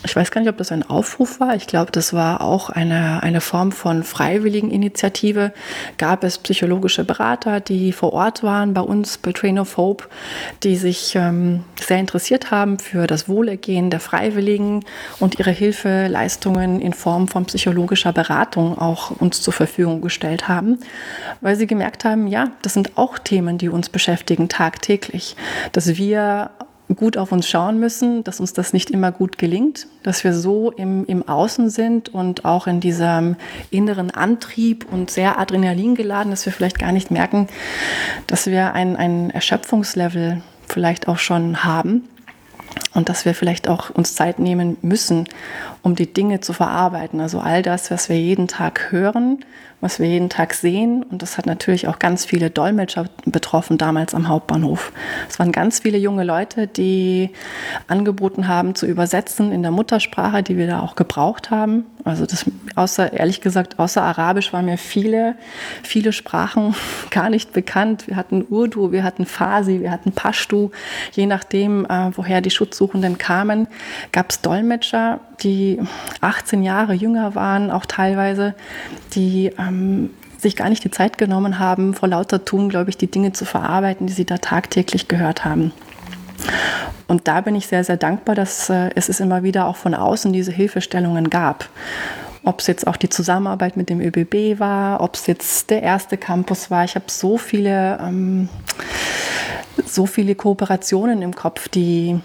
[0.04, 1.56] ich weiß gar nicht, ob das ein Aufruf war.
[1.56, 5.54] Ich glaube, das war auch eine, eine Form von Freiwilligeninitiative.
[5.98, 10.06] Gab es psychologische Berater, die vor Ort waren bei uns bei Train of Hope,
[10.64, 14.84] die sich ähm, sehr interessiert haben für das Wohlergehen der Freiwilligen
[15.20, 20.78] und ihre Hilfeleistungen in Form von psychologischer Beratung auch uns zur Verfügung gestellt haben,
[21.40, 25.36] weil sie gemerkt haben, ja, das sind auch Themen, die uns beschäftigen tagtäglich,
[25.72, 26.52] dass wir
[26.96, 30.72] gut auf uns schauen müssen, dass uns das nicht immer gut gelingt, dass wir so
[30.72, 33.36] im, im Außen sind und auch in diesem
[33.70, 37.48] inneren Antrieb und sehr Adrenalin geladen, dass wir vielleicht gar nicht merken,
[38.28, 42.08] dass wir ein, ein Erschöpfungslevel vielleicht auch schon haben
[42.94, 45.28] und dass wir vielleicht auch uns Zeit nehmen müssen,
[45.82, 47.22] um die Dinge zu verarbeiten.
[47.22, 49.44] Also all das, was wir jeden Tag hören,
[49.82, 51.04] was wir jeden Tag sehen.
[51.04, 54.92] Und das hat natürlich auch ganz viele Dolmetscher betroffen damals am Hauptbahnhof.
[55.28, 57.32] Es waren ganz viele junge Leute, die
[57.88, 61.86] angeboten haben zu übersetzen in der Muttersprache, die wir da auch gebraucht haben.
[62.04, 65.36] Also das, außer, ehrlich gesagt, außer Arabisch waren mir viele,
[65.84, 66.76] viele Sprachen
[67.10, 68.08] gar nicht bekannt.
[68.08, 70.70] Wir hatten Urdu, wir hatten Farsi, wir hatten Pashtu.
[71.12, 73.68] Je nachdem, äh, woher die Schutzsuchenden kamen,
[74.12, 75.80] gab es Dolmetscher, die
[76.22, 78.56] 18 Jahre jünger waren, auch teilweise,
[79.14, 83.12] die ähm, sich gar nicht die Zeit genommen haben, vor lauter Tun, glaube ich, die
[83.12, 85.72] Dinge zu verarbeiten, die sie da tagtäglich gehört haben.
[87.08, 90.34] Und da bin ich sehr, sehr dankbar, dass äh, es immer wieder auch von außen
[90.34, 91.70] diese Hilfestellungen gab.
[92.44, 96.18] Ob es jetzt auch die Zusammenarbeit mit dem ÖBB war, ob es jetzt der erste
[96.18, 96.84] Campus war.
[96.86, 98.50] Ich habe so viele, ähm,
[99.86, 102.20] so viele Kooperationen im Kopf, die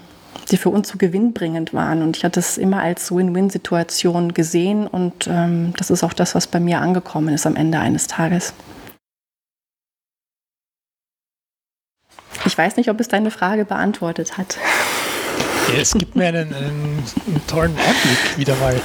[0.51, 2.01] die für uns so gewinnbringend waren.
[2.01, 6.47] Und ich hatte es immer als Win-Win-Situation gesehen und ähm, das ist auch das, was
[6.47, 8.53] bei mir angekommen ist am Ende eines Tages.
[12.45, 14.57] Ich weiß nicht, ob es deine Frage beantwortet hat.
[15.73, 18.79] Ja, es gibt mir einen, einen, einen tollen Einblick wieder mal.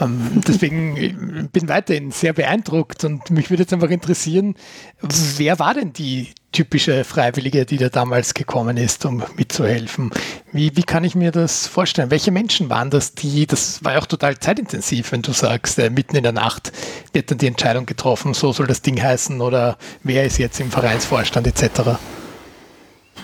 [0.00, 4.54] Ähm, deswegen äh, bin weiterhin sehr beeindruckt und mich würde jetzt einfach interessieren,
[5.00, 10.10] wer war denn die typische Freiwillige, die da damals gekommen ist, um mitzuhelfen?
[10.52, 12.10] Wie, wie kann ich mir das vorstellen?
[12.10, 15.90] Welche Menschen waren das, die, das war ja auch total zeitintensiv, wenn du sagst, äh,
[15.90, 16.72] mitten in der Nacht
[17.12, 20.70] wird dann die Entscheidung getroffen, so soll das Ding heißen oder wer ist jetzt im
[20.70, 21.98] Vereinsvorstand etc.?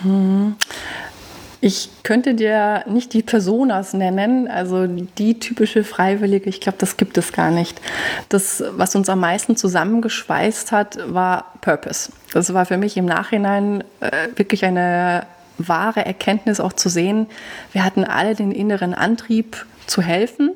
[0.01, 0.55] Hm.
[1.65, 7.17] Ich könnte dir nicht die Personas nennen, also die typische Freiwillige, ich glaube, das gibt
[7.17, 7.79] es gar nicht.
[8.27, 12.11] Das, was uns am meisten zusammengeschweißt hat, war Purpose.
[12.33, 15.25] Das war für mich im Nachhinein äh, wirklich eine
[15.57, 17.27] wahre Erkenntnis auch zu sehen.
[17.71, 20.51] Wir hatten alle den inneren Antrieb zu helfen,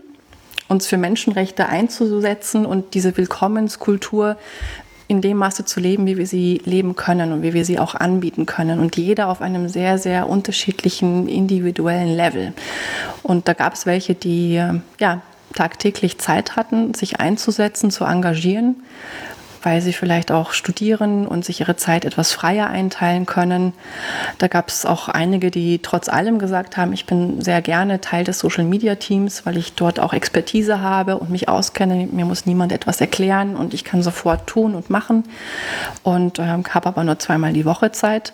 [0.67, 4.35] uns für Menschenrechte einzusetzen und diese Willkommenskultur
[5.07, 7.95] in dem Maße zu leben, wie wir sie leben können und wie wir sie auch
[7.95, 8.79] anbieten können.
[8.79, 12.53] Und jeder auf einem sehr, sehr unterschiedlichen individuellen Level.
[13.23, 14.61] Und da gab es welche, die
[14.99, 15.21] ja,
[15.55, 18.75] tagtäglich Zeit hatten, sich einzusetzen, zu engagieren
[19.63, 23.73] weil sie vielleicht auch studieren und sich ihre Zeit etwas freier einteilen können.
[24.37, 28.23] Da gab es auch einige, die trotz allem gesagt haben, ich bin sehr gerne Teil
[28.23, 32.07] des Social-Media-Teams, weil ich dort auch Expertise habe und mich auskenne.
[32.11, 35.23] Mir muss niemand etwas erklären und ich kann sofort tun und machen
[36.03, 38.33] und äh, habe aber nur zweimal die Woche Zeit.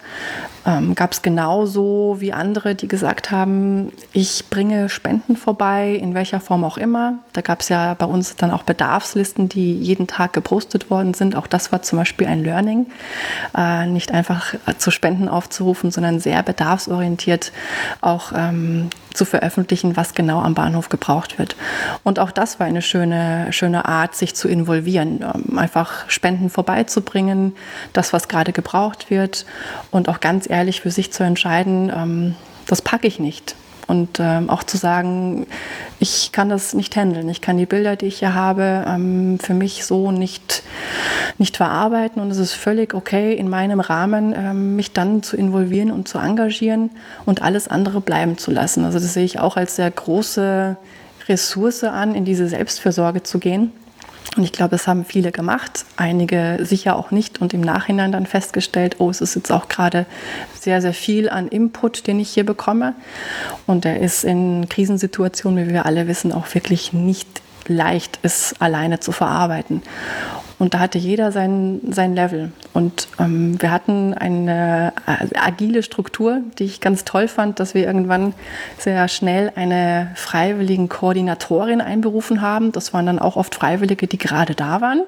[0.66, 6.40] Ähm, gab es genauso wie andere, die gesagt haben, ich bringe Spenden vorbei, in welcher
[6.40, 7.20] Form auch immer.
[7.34, 11.36] Da gab es ja bei uns dann auch Bedarfslisten, die jeden Tag gepostet worden sind.
[11.36, 12.88] Auch das war zum Beispiel ein Learning,
[13.58, 17.52] äh, nicht einfach zu Spenden aufzurufen, sondern sehr bedarfsorientiert
[18.02, 21.56] auch ähm, zu veröffentlichen, was genau am Bahnhof gebraucht wird.
[22.04, 27.56] Und auch das war eine schöne, schöne Art, sich zu involvieren, ähm, einfach Spenden vorbeizubringen,
[27.94, 29.46] das, was gerade gebraucht wird
[29.92, 32.36] und auch ganz ehrlich für sich zu entscheiden, ähm,
[32.68, 33.56] das packe ich nicht.
[33.86, 35.46] und ähm, auch zu sagen,
[36.00, 39.54] ich kann das nicht handeln, ich kann die Bilder, die ich hier habe, ähm, für
[39.54, 40.64] mich so nicht,
[41.38, 45.92] nicht verarbeiten und es ist völlig okay, in meinem Rahmen ähm, mich dann zu involvieren
[45.92, 46.92] und zu engagieren
[47.26, 48.86] und alles andere bleiben zu lassen.
[48.86, 50.78] Also das sehe ich auch als sehr große
[51.28, 53.74] Ressource an, in diese Selbstfürsorge zu gehen
[54.36, 58.26] und ich glaube, es haben viele gemacht, einige sicher auch nicht und im Nachhinein dann
[58.26, 60.06] festgestellt, oh, es ist jetzt auch gerade
[60.60, 62.96] sehr, sehr viel an Input, den ich hier bekomme.
[63.68, 69.00] Und der ist in Krisensituationen, wie wir alle wissen, auch wirklich nicht leicht, es alleine
[69.00, 69.82] zu verarbeiten.
[70.64, 72.54] Und da hatte jeder sein, sein Level.
[72.72, 77.86] Und ähm, wir hatten eine äh, agile Struktur, die ich ganz toll fand, dass wir
[77.86, 78.34] irgendwann
[78.78, 82.72] sehr schnell eine freiwilligen Koordinatorin einberufen haben.
[82.72, 85.02] Das waren dann auch oft Freiwillige, die gerade da waren.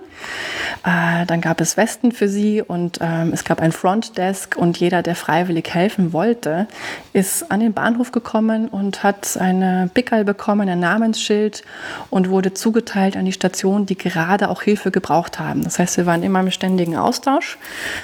[0.84, 5.04] Äh, dann gab es Westen für sie und ähm, es gab ein Frontdesk und jeder,
[5.04, 6.68] der freiwillig helfen wollte,
[7.14, 11.64] ist an den Bahnhof gekommen und hat eine Pickel bekommen, ein Namensschild
[12.10, 15.64] und wurde zugeteilt an die Station, die gerade auch Hilfe gebraucht haben.
[15.64, 17.58] Das heißt, wir waren immer im ständigen Austausch.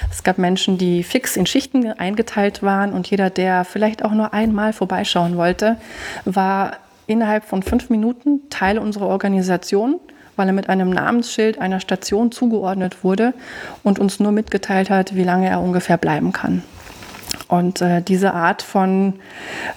[0.10, 4.34] Es gab Menschen, die fix in Schichten eingeteilt waren und jeder, der vielleicht auch nur
[4.34, 5.78] einmal vorbeischauen wollte,
[6.26, 6.78] war
[7.08, 10.00] innerhalb von fünf Minuten Teil unserer Organisation
[10.38, 13.34] weil er mit einem Namensschild einer Station zugeordnet wurde
[13.84, 16.64] und uns nur mitgeteilt hat, wie lange er ungefähr bleiben kann.
[17.48, 19.16] Und äh, diese Art von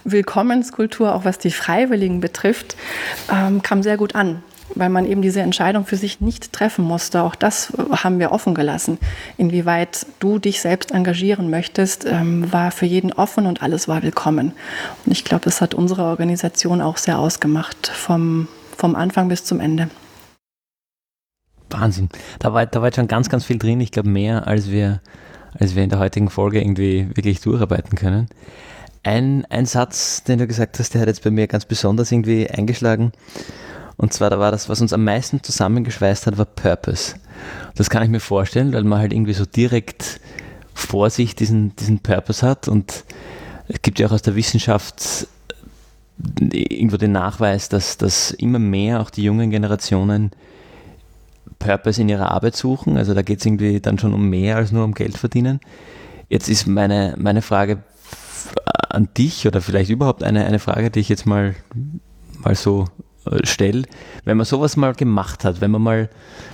[0.05, 2.77] Willkommenskultur, auch was die Freiwilligen betrifft,
[3.31, 4.43] ähm, kam sehr gut an
[4.75, 7.23] weil man eben diese Entscheidung für sich nicht treffen musste.
[7.23, 8.99] Auch das haben wir offen gelassen.
[9.37, 14.53] Inwieweit du dich selbst engagieren möchtest, ähm, war für jeden offen und alles war willkommen.
[15.05, 19.61] Und ich glaube, das hat unsere Organisation auch sehr ausgemacht, vom, vom Anfang bis zum
[19.61, 19.89] Ende.
[21.71, 22.09] Wahnsinn.
[22.39, 23.81] Da war, da war jetzt schon ganz, ganz viel drin.
[23.81, 25.01] Ich glaube, mehr, als wir,
[25.59, 28.29] als wir in der heutigen Folge irgendwie wirklich durcharbeiten können.
[29.03, 32.49] Ein, ein Satz, den du gesagt hast, der hat jetzt bei mir ganz besonders irgendwie
[32.49, 33.13] eingeschlagen.
[33.97, 37.15] Und zwar, da war das, was uns am meisten zusammengeschweißt hat, war Purpose.
[37.75, 40.21] Das kann ich mir vorstellen, weil man halt irgendwie so direkt
[40.75, 42.69] vor sich diesen, diesen Purpose hat.
[42.69, 43.05] Und
[43.69, 45.29] es gibt ja auch aus der Wissenschaft
[46.53, 50.31] irgendwo den Nachweis, dass, dass immer mehr auch die jungen Generationen
[51.59, 52.97] Purpose in ihrer Arbeit suchen.
[52.97, 55.61] Also da geht es irgendwie dann schon um mehr als nur um Geld verdienen.
[56.29, 57.83] Jetzt ist meine, meine Frage
[58.89, 61.55] an dich oder vielleicht überhaupt eine, eine Frage, die ich jetzt mal,
[62.39, 63.04] mal so äh,
[63.45, 63.85] stelle.
[64.25, 66.11] Wenn man sowas mal gemacht hat, wenn man mal,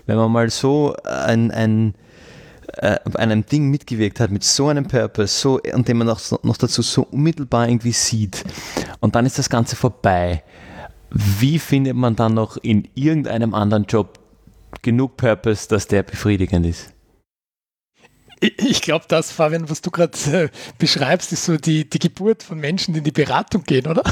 [0.06, 1.94] wenn man mal so ein, ein
[2.76, 6.56] äh, einem Ding mitgewirkt hat, mit so einem Purpose, so, und den man noch, noch
[6.56, 8.44] dazu so unmittelbar irgendwie sieht,
[9.00, 10.42] und dann ist das Ganze vorbei.
[11.11, 14.20] Wie findet man dann noch in irgendeinem anderen Job
[14.83, 16.92] genug Purpose, dass der befriedigend ist.
[18.59, 20.48] Ich glaube, das, Fabian, was du gerade äh,
[20.79, 24.03] beschreibst, ist so die, die Geburt von Menschen, die in die Beratung gehen, oder?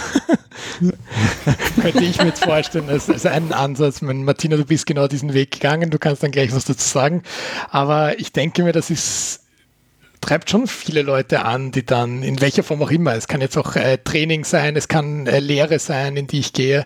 [1.80, 4.02] Könnte ich mir jetzt vorstellen, als, als einen Ansatz.
[4.02, 7.22] Meine, Martina, du bist genau diesen Weg gegangen, du kannst dann gleich was dazu sagen.
[7.70, 9.40] Aber ich denke mir, das ist,
[10.20, 13.56] treibt schon viele Leute an, die dann in welcher Form auch immer, es kann jetzt
[13.56, 16.84] auch äh, Training sein, es kann äh, Lehre sein, in die ich gehe,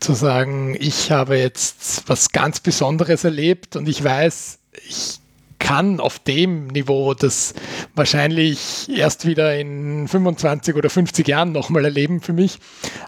[0.00, 5.18] zu sagen, ich habe jetzt was ganz Besonderes erlebt und ich weiß, ich
[5.58, 7.54] kann auf dem Niveau das
[7.94, 12.58] wahrscheinlich erst wieder in 25 oder 50 Jahren nochmal erleben für mich.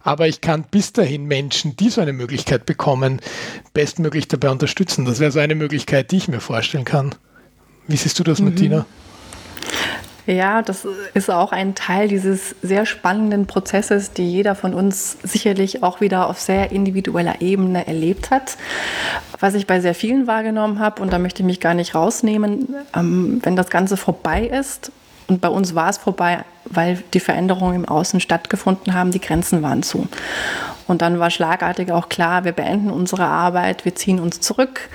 [0.02, 3.20] Aber ich kann bis dahin Menschen, die so eine Möglichkeit bekommen,
[3.72, 5.04] bestmöglich dabei unterstützen.
[5.04, 7.14] Das wäre so eine Möglichkeit, die ich mir vorstellen kann.
[7.86, 8.46] Wie siehst du das, mhm.
[8.46, 8.86] Martina?
[10.30, 15.82] Ja, das ist auch ein Teil dieses sehr spannenden Prozesses, die jeder von uns sicherlich
[15.82, 18.56] auch wieder auf sehr individueller Ebene erlebt hat.
[19.40, 22.76] Was ich bei sehr vielen wahrgenommen habe, und da möchte ich mich gar nicht rausnehmen,
[22.94, 24.92] ähm, wenn das Ganze vorbei ist,
[25.26, 29.62] und bei uns war es vorbei, weil die Veränderungen im Außen stattgefunden haben, die Grenzen
[29.62, 30.06] waren zu.
[30.90, 34.88] Und dann war schlagartig auch klar, wir beenden unsere Arbeit, wir ziehen uns zurück.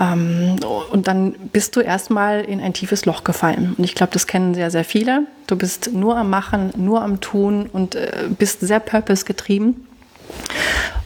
[0.00, 0.56] Ähm,
[0.90, 3.74] und dann bist du erstmal in ein tiefes Loch gefallen.
[3.76, 5.26] Und ich glaube, das kennen sehr, sehr viele.
[5.46, 9.86] Du bist nur am Machen, nur am Tun und äh, bist sehr purpose getrieben.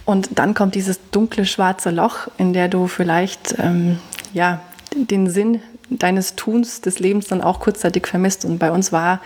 [0.05, 3.99] Und dann kommt dieses dunkle schwarze Loch, in der du vielleicht ähm,
[4.33, 4.61] ja,
[4.95, 5.59] den Sinn
[5.99, 8.45] deines Tuns, des Lebens dann auch kurzzeitig vermisst.
[8.45, 9.19] Und bei uns war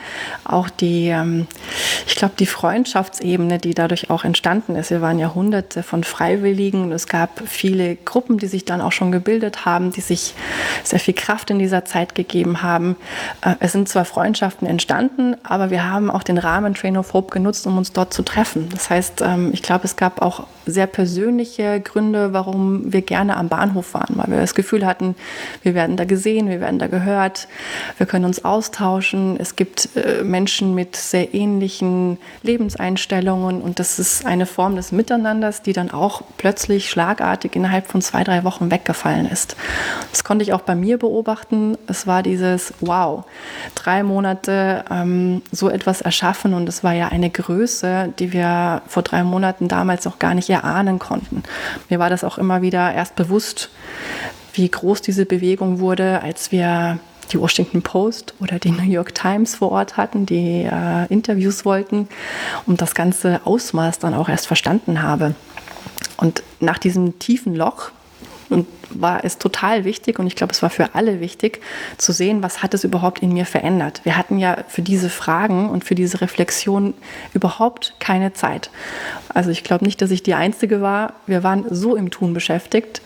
[0.44, 1.48] auch die, ähm,
[2.06, 4.90] ich glaube, die Freundschaftsebene, die dadurch auch entstanden ist.
[4.90, 9.12] Wir waren Jahrhunderte von Freiwilligen und es gab viele Gruppen, die sich dann auch schon
[9.12, 10.34] gebildet haben, die sich
[10.84, 12.96] sehr viel Kraft in dieser Zeit gegeben haben.
[13.42, 17.32] Äh, es sind zwar Freundschaften entstanden, aber wir haben auch den Rahmen Train of Hope
[17.32, 18.70] genutzt, um uns dort zu treffen.
[18.72, 23.50] Das heißt, ähm, ich glaube, es gab auch sehr persönliche Gründe, warum wir gerne am
[23.50, 25.16] Bahnhof waren, weil wir das Gefühl hatten,
[25.64, 27.48] wir werden da gesehen, wir wir werden da gehört,
[27.98, 29.38] wir können uns austauschen.
[29.40, 35.62] Es gibt äh, Menschen mit sehr ähnlichen Lebenseinstellungen und das ist eine Form des Miteinanders,
[35.62, 39.56] die dann auch plötzlich schlagartig innerhalb von zwei, drei Wochen weggefallen ist.
[40.12, 41.78] Das konnte ich auch bei mir beobachten.
[41.86, 43.26] Es war dieses Wow,
[43.76, 49.04] drei Monate ähm, so etwas erschaffen und es war ja eine Größe, die wir vor
[49.04, 51.44] drei Monaten damals noch gar nicht erahnen konnten.
[51.90, 53.70] Mir war das auch immer wieder erst bewusst,
[54.58, 57.00] wie groß diese Bewegung wurde, als wir
[57.32, 62.08] die Washington Post oder die New York Times vor Ort hatten, die äh, Interviews wollten
[62.66, 65.36] und das ganze Ausmaß dann auch erst verstanden habe.
[66.18, 67.92] Und nach diesem tiefen Loch
[68.50, 71.62] und war es total wichtig und ich glaube, es war für alle wichtig
[71.98, 74.02] zu sehen, was hat es überhaupt in mir verändert.
[74.04, 76.94] Wir hatten ja für diese Fragen und für diese Reflexion
[77.34, 78.70] überhaupt keine Zeit.
[79.34, 81.14] Also ich glaube nicht, dass ich die Einzige war.
[81.28, 83.02] Wir waren so im Tun beschäftigt.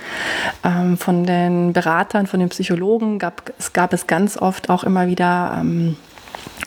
[0.63, 5.08] Ähm, von den Beratern, von den Psychologen gab es, gab es ganz oft auch immer
[5.08, 5.97] wieder ähm,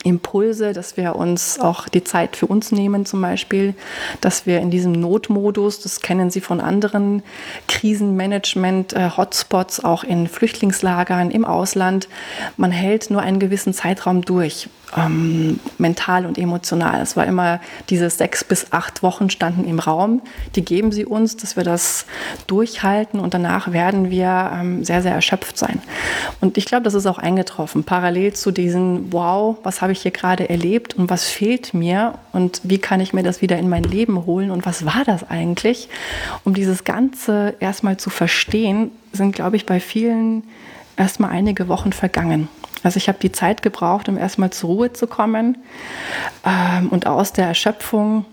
[0.05, 3.73] Impulse, dass wir uns auch die Zeit für uns nehmen zum Beispiel,
[4.21, 7.23] dass wir in diesem Notmodus, das kennen Sie von anderen
[7.67, 12.07] Krisenmanagement-Hotspots, äh, auch in Flüchtlingslagern im Ausland,
[12.55, 17.01] man hält nur einen gewissen Zeitraum durch ähm, mental und emotional.
[17.01, 17.59] Es war immer
[17.89, 20.21] diese sechs bis acht Wochen standen im Raum.
[20.55, 22.05] Die geben sie uns, dass wir das
[22.47, 25.81] durchhalten und danach werden wir ähm, sehr, sehr erschöpft sein.
[26.41, 27.83] Und ich glaube, das ist auch eingetroffen.
[27.83, 32.61] Parallel zu diesen, wow, was habe ich hier gerade erlebt und was fehlt mir und
[32.63, 35.89] wie kann ich mir das wieder in mein Leben holen und was war das eigentlich?
[36.43, 40.43] Um dieses Ganze erstmal zu verstehen, sind, glaube ich, bei vielen
[40.97, 42.47] erstmal einige Wochen vergangen.
[42.83, 45.57] Also ich habe die Zeit gebraucht, um erstmal zur Ruhe zu kommen
[46.45, 48.25] ähm, und aus der Erschöpfung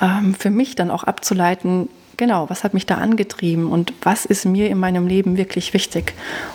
[0.00, 4.44] ähm, für mich dann auch abzuleiten, genau, was hat mich da angetrieben und was ist
[4.44, 6.14] mir in meinem Leben wirklich wichtig?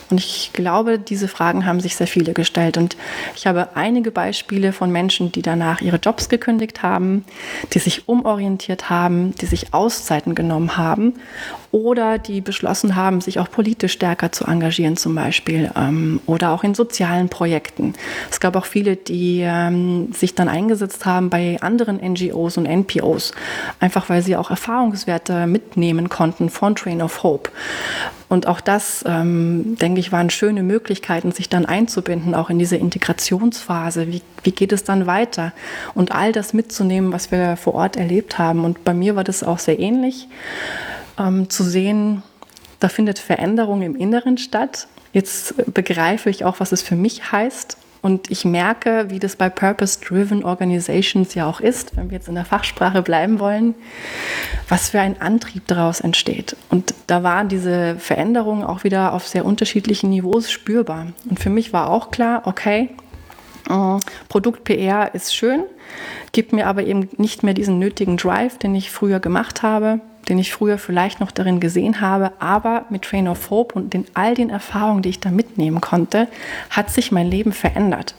[0.09, 2.77] Und ich glaube, diese Fragen haben sich sehr viele gestellt.
[2.77, 2.97] Und
[3.35, 7.25] ich habe einige Beispiele von Menschen, die danach ihre Jobs gekündigt haben,
[7.73, 11.13] die sich umorientiert haben, die sich Auszeiten genommen haben
[11.71, 16.63] oder die beschlossen haben, sich auch politisch stärker zu engagieren zum Beispiel ähm, oder auch
[16.63, 17.93] in sozialen Projekten.
[18.31, 23.33] Es gab auch viele, die ähm, sich dann eingesetzt haben bei anderen NGOs und NPOs,
[23.79, 27.51] einfach weil sie auch Erfahrungswerte mitnehmen konnten von Train of Hope.
[28.29, 32.77] Und auch das, ähm, denke ich, waren schöne Möglichkeiten, sich dann einzubinden, auch in diese
[32.77, 34.07] Integrationsphase.
[34.07, 35.51] Wie, wie geht es dann weiter?
[35.95, 38.65] Und all das mitzunehmen, was wir vor Ort erlebt haben.
[38.65, 40.27] Und bei mir war das auch sehr ähnlich
[41.17, 42.21] ähm, zu sehen,
[42.79, 44.87] da findet Veränderung im Inneren statt.
[45.11, 47.77] Jetzt begreife ich auch, was es für mich heißt.
[48.01, 52.35] Und ich merke, wie das bei Purpose-Driven Organizations ja auch ist, wenn wir jetzt in
[52.35, 53.75] der Fachsprache bleiben wollen,
[54.69, 56.55] was für ein Antrieb daraus entsteht.
[56.69, 61.07] Und da waren diese Veränderungen auch wieder auf sehr unterschiedlichen Niveaus spürbar.
[61.29, 62.89] Und für mich war auch klar, okay,
[64.29, 65.63] Produkt-PR ist schön,
[66.31, 70.39] gibt mir aber eben nicht mehr diesen nötigen Drive, den ich früher gemacht habe den
[70.39, 74.35] ich früher vielleicht noch darin gesehen habe, aber mit Train of Hope und den all
[74.35, 76.27] den Erfahrungen, die ich da mitnehmen konnte,
[76.69, 78.15] hat sich mein Leben verändert.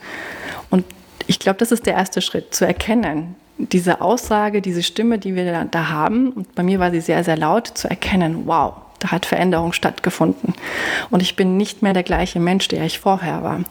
[0.69, 0.85] Und
[1.27, 5.65] ich glaube, das ist der erste Schritt, zu erkennen, diese Aussage, diese Stimme, die wir
[5.69, 9.25] da haben, und bei mir war sie sehr, sehr laut, zu erkennen, wow, da hat
[9.25, 10.53] Veränderung stattgefunden.
[11.09, 13.61] Und ich bin nicht mehr der gleiche Mensch, der ich vorher war,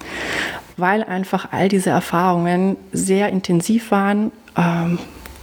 [0.77, 4.33] weil einfach all diese Erfahrungen sehr intensiv waren.
[4.57, 4.99] Ähm,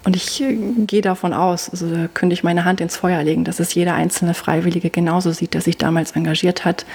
[0.07, 0.41] und ich
[0.87, 4.33] gehe davon aus, also könnte ich meine Hand ins Feuer legen, dass es jeder einzelne
[4.33, 6.85] Freiwillige genauso sieht, der sich damals engagiert hat,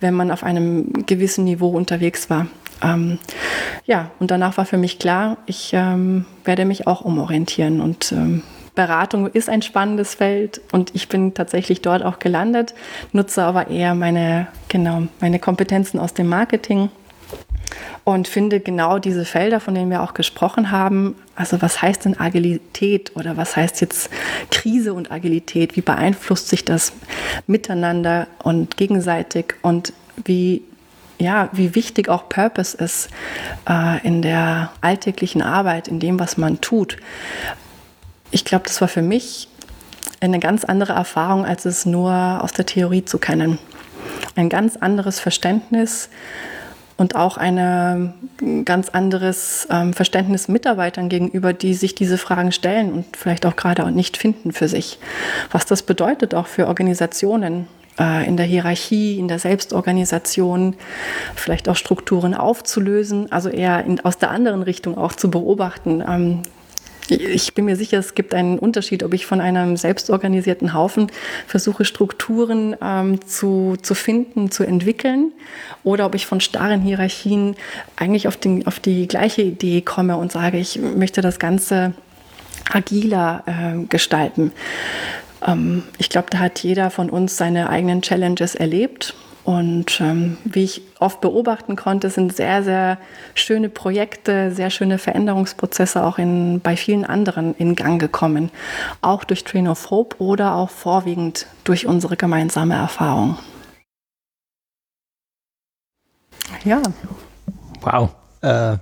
[0.00, 2.48] wenn man auf einem gewissen Niveau unterwegs war.
[2.82, 3.18] Ähm,
[3.86, 8.42] ja, und danach war für mich klar, ich ähm, werde mich auch umorientieren und ähm,
[8.74, 12.74] Beratung ist ein spannendes Feld und ich bin tatsächlich dort auch gelandet,
[13.12, 16.90] nutze aber eher meine, genau, meine Kompetenzen aus dem Marketing
[18.04, 22.18] und finde genau diese Felder, von denen wir auch gesprochen haben, also was heißt denn
[22.18, 24.10] Agilität oder was heißt jetzt
[24.50, 25.76] Krise und Agilität?
[25.76, 26.92] Wie beeinflusst sich das
[27.46, 29.92] miteinander und gegenseitig und
[30.24, 30.62] wie
[31.18, 33.08] ja, wie wichtig auch Purpose ist
[33.68, 36.96] äh, in der alltäglichen Arbeit, in dem, was man tut.
[38.32, 39.48] Ich glaube, das war für mich
[40.20, 43.58] eine ganz andere Erfahrung, als es nur aus der Theorie zu kennen.
[44.34, 46.08] Ein ganz anderes Verständnis
[46.96, 48.14] und auch ein
[48.64, 53.90] ganz anderes ähm, Verständnis Mitarbeitern gegenüber, die sich diese Fragen stellen und vielleicht auch gerade
[53.90, 54.98] nicht finden für sich.
[55.50, 57.66] Was das bedeutet auch für Organisationen
[57.98, 60.76] äh, in der Hierarchie, in der Selbstorganisation,
[61.34, 66.02] vielleicht auch Strukturen aufzulösen, also eher in, aus der anderen Richtung auch zu beobachten.
[66.06, 66.42] Ähm,
[67.20, 71.10] ich bin mir sicher, es gibt einen Unterschied, ob ich von einem selbstorganisierten Haufen
[71.46, 75.32] versuche, Strukturen ähm, zu, zu finden, zu entwickeln,
[75.84, 77.56] oder ob ich von starren Hierarchien
[77.96, 81.94] eigentlich auf, den, auf die gleiche Idee komme und sage, ich möchte das Ganze
[82.70, 84.52] agiler äh, gestalten.
[85.46, 89.14] Ähm, ich glaube, da hat jeder von uns seine eigenen Challenges erlebt
[89.44, 92.98] und ähm, wie ich oft beobachten konnte, sind sehr, sehr
[93.34, 98.50] schöne Projekte, sehr schöne Veränderungsprozesse auch in, bei vielen anderen in Gang gekommen.
[99.00, 103.36] Auch durch Train of Hope oder auch vorwiegend durch unsere gemeinsame Erfahrung.
[106.64, 106.80] Ja.
[107.80, 108.10] Wow.
[108.42, 108.76] Äh,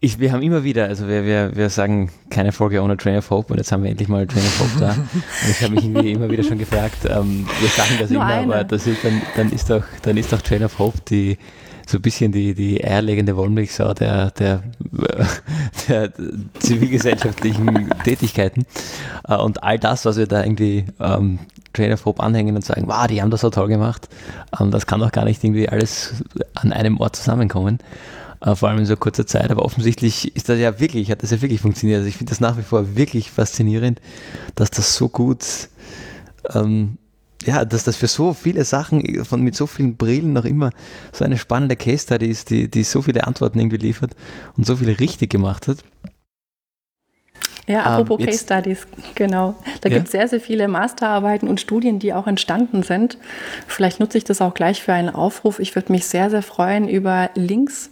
[0.00, 3.30] ich, wir haben immer wieder, also wir, wir, wir sagen keine Folge ohne Train of
[3.30, 4.90] Hope und jetzt haben wir endlich mal Train of Hope da.
[4.90, 8.30] Und ich habe mich irgendwie immer wieder schon gefragt, ähm, wir sagen das Nur immer,
[8.30, 8.54] eine.
[8.54, 11.38] aber das ist, dann, dann, ist doch, dann ist doch Train of Hope die,
[11.86, 14.62] so ein bisschen die, die eierlegende Wollmilchsau der, der,
[15.88, 16.12] der
[16.58, 18.66] zivilgesellschaftlichen Tätigkeiten.
[19.26, 21.38] Äh, und all das, was wir da irgendwie ähm,
[21.72, 24.08] Train of Hope anhängen und sagen, wow, die haben das so toll gemacht,
[24.60, 26.24] ähm, das kann doch gar nicht irgendwie alles
[26.54, 27.78] an einem Ort zusammenkommen
[28.40, 29.50] äh, vor allem in so kurzer Zeit.
[29.50, 31.98] Aber offensichtlich ist das ja wirklich, hat das ja wirklich funktioniert.
[31.98, 34.00] Also ich finde das nach wie vor wirklich faszinierend,
[34.54, 35.44] dass das so gut,
[36.54, 36.98] ähm,
[37.44, 40.70] ja, dass das für so viele Sachen von mit so vielen Brillen noch immer
[41.12, 44.12] so eine spannende Case Study ist, die, die so viele Antworten irgendwie liefert
[44.56, 45.78] und so viele richtig gemacht hat.
[47.66, 49.54] Ja, apropos ähm, Case Studies, genau.
[49.80, 49.96] Da ja?
[49.96, 53.18] gibt es sehr, sehr viele Masterarbeiten und Studien, die auch entstanden sind.
[53.66, 55.58] Vielleicht nutze ich das auch gleich für einen Aufruf.
[55.60, 57.90] Ich würde mich sehr, sehr freuen über Links,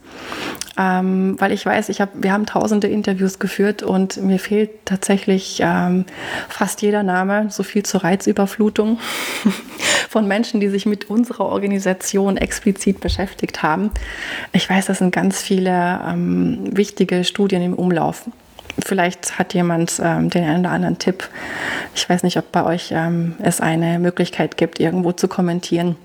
[0.77, 5.61] ähm, weil ich weiß, ich hab, wir haben tausende Interviews geführt und mir fehlt tatsächlich
[5.63, 6.07] ähm,
[6.49, 8.99] fast jeder Name, so viel zur Reizüberflutung
[10.09, 13.91] von Menschen, die sich mit unserer Organisation explizit beschäftigt haben.
[14.53, 18.25] Ich weiß, das sind ganz viele ähm, wichtige Studien im Umlauf.
[18.85, 21.29] Vielleicht hat jemand ähm, den einen oder anderen Tipp.
[21.95, 25.97] Ich weiß nicht, ob bei euch ähm, es eine Möglichkeit gibt, irgendwo zu kommentieren.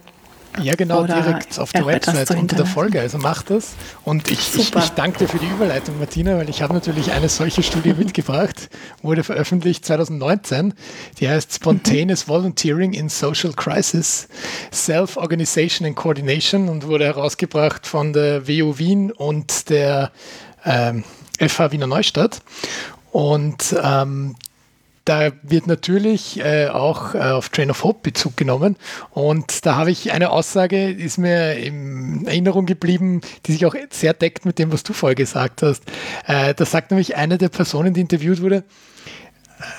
[0.61, 2.99] Ja, genau, Oder direkt auf der Website unter der Folge.
[2.99, 3.73] Also macht das.
[4.03, 7.27] Und ich, ich, ich, danke dir für die Überleitung, Martina, weil ich habe natürlich eine
[7.27, 8.69] solche Studie mitgebracht,
[9.01, 10.75] wurde veröffentlicht 2019.
[11.19, 14.27] Die heißt Spontaneous Volunteering in Social Crisis,
[14.71, 20.11] Self-Organization and Coordination und wurde herausgebracht von der WU Wien und der
[20.65, 21.03] ähm,
[21.39, 22.41] FH Wiener Neustadt.
[23.11, 24.35] Und ähm,
[25.05, 28.77] da wird natürlich äh, auch äh, auf Train of Hope Bezug genommen.
[29.11, 33.75] Und da habe ich eine Aussage, die ist mir in Erinnerung geblieben, die sich auch
[33.89, 35.83] sehr deckt mit dem, was du vorher gesagt hast.
[36.25, 38.63] Äh, da sagt nämlich eine der Personen, die interviewt wurde,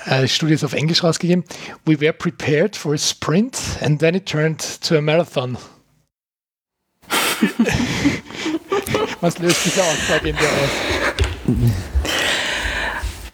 [0.06, 1.44] äh, die Studie ist auf Englisch rausgegeben,
[1.86, 5.56] We were prepared for a sprint and then it turned to a marathon.
[9.20, 11.03] was löst diese Aussage in dir aus?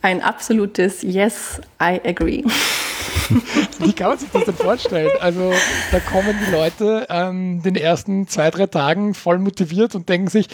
[0.03, 2.45] Ein absolutes Yes, I agree.
[3.79, 5.11] Wie kann man sich das denn vorstellen?
[5.21, 5.53] Also
[5.93, 10.49] da kommen die Leute ähm, den ersten zwei, drei Tagen voll motiviert und denken sich,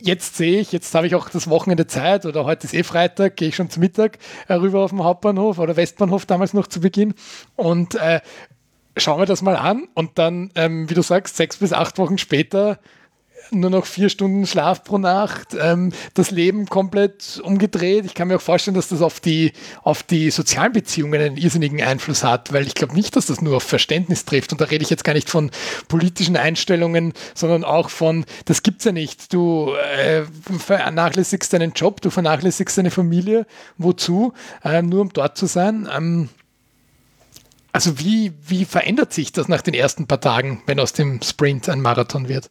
[0.00, 3.36] jetzt sehe ich, jetzt habe ich auch das Wochenende Zeit oder heute ist eh Freitag,
[3.36, 4.18] gehe ich schon zum Mittag
[4.48, 7.14] äh, rüber auf den Hauptbahnhof oder Westbahnhof damals noch zu Beginn
[7.56, 8.20] und äh,
[8.96, 12.18] schauen wir das mal an und dann, ähm, wie du sagst, sechs bis acht Wochen
[12.18, 12.78] später
[13.60, 18.04] nur noch vier Stunden Schlaf pro Nacht, ähm, das Leben komplett umgedreht.
[18.04, 19.52] Ich kann mir auch vorstellen, dass das auf die,
[19.82, 23.56] auf die sozialen Beziehungen einen irrsinnigen Einfluss hat, weil ich glaube nicht, dass das nur
[23.56, 24.52] auf Verständnis trifft.
[24.52, 25.50] Und da rede ich jetzt gar nicht von
[25.88, 29.32] politischen Einstellungen, sondern auch von, das gibt es ja nicht.
[29.32, 30.22] Du äh,
[30.58, 33.46] vernachlässigst deinen Job, du vernachlässigst deine Familie.
[33.78, 34.32] Wozu?
[34.64, 35.88] Ähm, nur um dort zu sein.
[35.94, 36.28] Ähm,
[37.74, 41.68] also wie, wie verändert sich das nach den ersten paar Tagen, wenn aus dem Sprint
[41.68, 42.48] ein Marathon wird?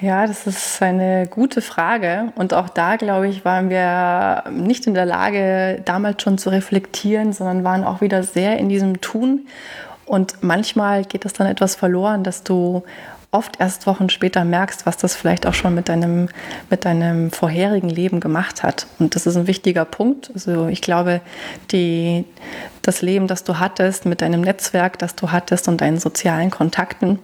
[0.00, 2.32] Ja, das ist eine gute Frage.
[2.34, 7.32] Und auch da, glaube ich, waren wir nicht in der Lage, damals schon zu reflektieren,
[7.32, 9.46] sondern waren auch wieder sehr in diesem Tun.
[10.04, 12.82] Und manchmal geht das dann etwas verloren, dass du
[13.32, 16.28] oft erst Wochen später merkst, was das vielleicht auch schon mit deinem,
[16.68, 18.86] mit deinem vorherigen Leben gemacht hat.
[18.98, 20.30] Und das ist ein wichtiger Punkt.
[20.34, 21.20] Also ich glaube,
[21.70, 22.24] die,
[22.82, 27.20] das Leben, das du hattest, mit deinem Netzwerk, das du hattest und deinen sozialen Kontakten,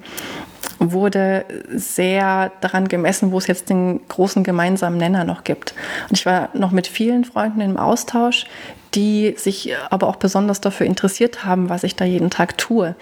[0.78, 5.74] wurde sehr daran gemessen, wo es jetzt den großen gemeinsamen Nenner noch gibt.
[6.08, 8.46] Und ich war noch mit vielen Freunden im Austausch,
[8.94, 12.94] die sich aber auch besonders dafür interessiert haben, was ich da jeden Tag tue.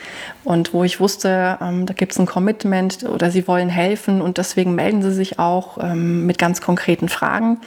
[0.42, 4.38] Und wo ich wusste, ähm, da gibt es ein Commitment oder sie wollen helfen und
[4.38, 7.60] deswegen melden sie sich auch ähm, mit ganz konkreten Fragen.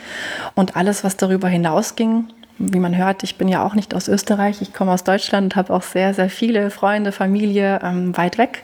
[0.55, 2.25] Und alles, was darüber hinausging,
[2.59, 5.55] wie man hört, ich bin ja auch nicht aus Österreich, ich komme aus Deutschland und
[5.55, 8.63] habe auch sehr, sehr viele Freunde, Familie ähm, weit weg.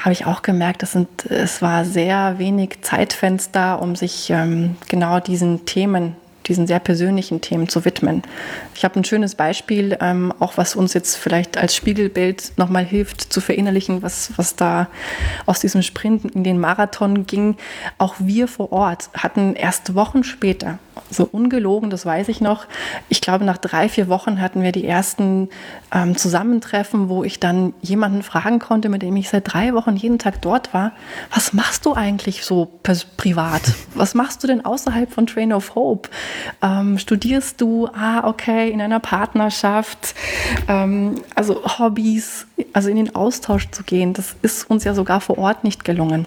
[0.00, 5.20] Habe ich auch gemerkt, es, sind, es war sehr wenig Zeitfenster, um sich ähm, genau
[5.20, 8.22] diesen Themen diesen sehr persönlichen Themen zu widmen.
[8.74, 13.32] Ich habe ein schönes Beispiel, ähm, auch was uns jetzt vielleicht als Spiegelbild nochmal hilft
[13.32, 14.88] zu verinnerlichen, was, was da
[15.46, 17.56] aus diesem Sprint in den Marathon ging.
[17.98, 20.78] Auch wir vor Ort hatten erst Wochen später,
[21.10, 22.66] so ungelogen, das weiß ich noch,
[23.08, 25.48] ich glaube nach drei, vier Wochen hatten wir die ersten
[25.92, 30.18] ähm, Zusammentreffen, wo ich dann jemanden fragen konnte, mit dem ich seit drei Wochen jeden
[30.18, 30.92] Tag dort war,
[31.34, 32.70] was machst du eigentlich so
[33.16, 33.62] privat?
[33.94, 36.08] Was machst du denn außerhalb von Train of Hope?
[36.62, 40.14] Ähm, studierst du, ah, okay, in einer Partnerschaft,
[40.68, 45.38] ähm, also Hobbys, also in den Austausch zu gehen, das ist uns ja sogar vor
[45.38, 46.26] Ort nicht gelungen.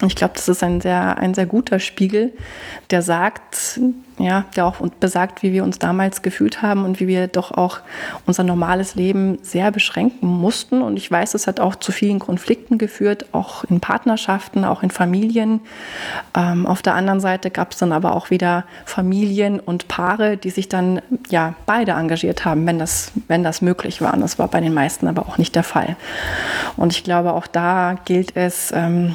[0.00, 2.32] Und ich glaube, das ist ein sehr, ein sehr guter Spiegel,
[2.90, 3.80] der sagt,
[4.18, 7.78] ja, der auch besagt, wie wir uns damals gefühlt haben und wie wir doch auch
[8.26, 10.82] unser normales Leben sehr beschränken mussten.
[10.82, 14.90] Und ich weiß, es hat auch zu vielen Konflikten geführt, auch in Partnerschaften, auch in
[14.90, 15.60] Familien.
[16.36, 20.50] Ähm, auf der anderen Seite gab es dann aber auch wieder Familien und Paare, die
[20.50, 24.14] sich dann ja beide engagiert haben, wenn das, wenn das möglich war.
[24.14, 25.96] Und das war bei den meisten aber auch nicht der Fall.
[26.76, 29.14] Und ich glaube, auch da gilt es ähm,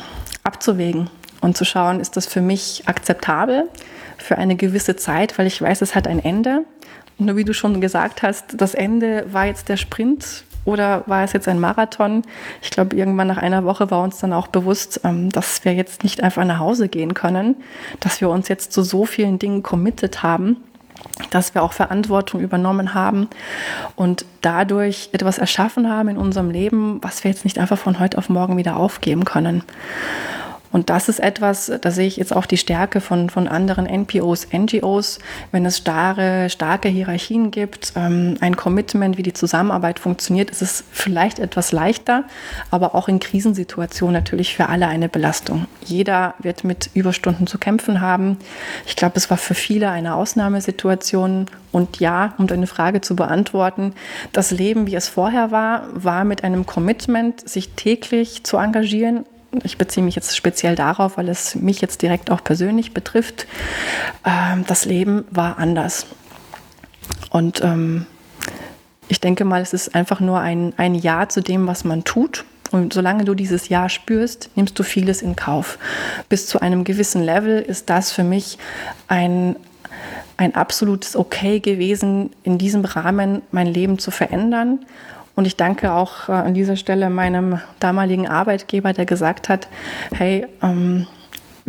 [0.60, 1.10] abzuwägen
[1.42, 3.70] und zu schauen, ist das für mich akzeptabel?
[4.22, 6.66] für eine gewisse Zeit, weil ich weiß, es hat ein Ende.
[7.18, 11.34] Nur wie du schon gesagt hast, das Ende war jetzt der Sprint oder war es
[11.34, 12.24] jetzt ein Marathon?
[12.62, 16.04] Ich glaube, irgendwann nach einer Woche war uns dann auch bewusst, ähm, dass wir jetzt
[16.04, 17.56] nicht einfach nach Hause gehen können,
[18.00, 20.58] dass wir uns jetzt zu so vielen Dingen committed haben,
[21.32, 23.30] dass wir auch Verantwortung übernommen haben
[23.96, 28.18] und dadurch etwas erschaffen haben in unserem Leben, was wir jetzt nicht einfach von heute
[28.18, 29.64] auf morgen wieder aufgeben können.
[30.72, 34.48] Und das ist etwas, da sehe ich jetzt auch die Stärke von, von anderen NPOs,
[34.54, 35.20] NGOs,
[35.52, 40.84] wenn es starre, starke Hierarchien gibt, ähm, ein Commitment, wie die Zusammenarbeit funktioniert, ist es
[40.92, 42.24] vielleicht etwas leichter,
[42.70, 45.66] aber auch in Krisensituationen natürlich für alle eine Belastung.
[45.84, 48.38] Jeder wird mit Überstunden zu kämpfen haben.
[48.86, 51.48] Ich glaube, es war für viele eine Ausnahmesituation.
[51.72, 53.94] Und ja, um deine Frage zu beantworten,
[54.34, 59.26] das Leben, wie es vorher war, war mit einem Commitment, sich täglich zu engagieren,
[59.64, 63.48] ich beziehe mich jetzt speziell darauf, weil es mich jetzt direkt auch persönlich betrifft,
[64.26, 66.06] ähm, das Leben war anders.
[67.30, 68.06] Und ähm,
[69.08, 72.46] ich denke mal, es ist einfach nur ein, ein Ja zu dem, was man tut.
[72.72, 75.80] Und solange du dieses Ja spürst, nimmst du vieles in Kauf.
[76.30, 78.60] Bis zu einem gewissen Level ist das für mich
[79.08, 79.56] ein,
[80.38, 84.86] ein absolutes Okay gewesen, in diesem Rahmen mein Leben zu verändern
[85.36, 89.68] und ich danke auch äh, an dieser Stelle meinem damaligen Arbeitgeber, der gesagt hat,
[90.12, 91.08] hey, ähm,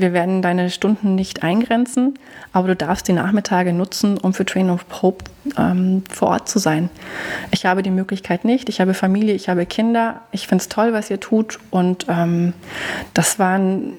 [0.00, 2.14] wir werden deine Stunden nicht eingrenzen,
[2.52, 5.24] aber du darfst die Nachmittage nutzen, um für Train of Hope
[5.58, 6.88] ähm, vor Ort zu sein.
[7.50, 8.68] Ich habe die Möglichkeit nicht.
[8.68, 10.22] Ich habe Familie, ich habe Kinder.
[10.32, 11.58] Ich finde es toll, was ihr tut.
[11.70, 12.54] Und ähm,
[13.14, 13.94] das, waren,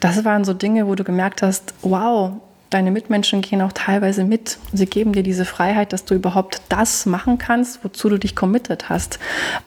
[0.00, 2.32] das waren so Dinge, wo du gemerkt hast, wow,
[2.70, 4.58] deine Mitmenschen gehen auch teilweise mit.
[4.72, 8.88] Sie geben dir diese Freiheit, dass du überhaupt das machen kannst, wozu du dich committed
[8.88, 9.18] hast.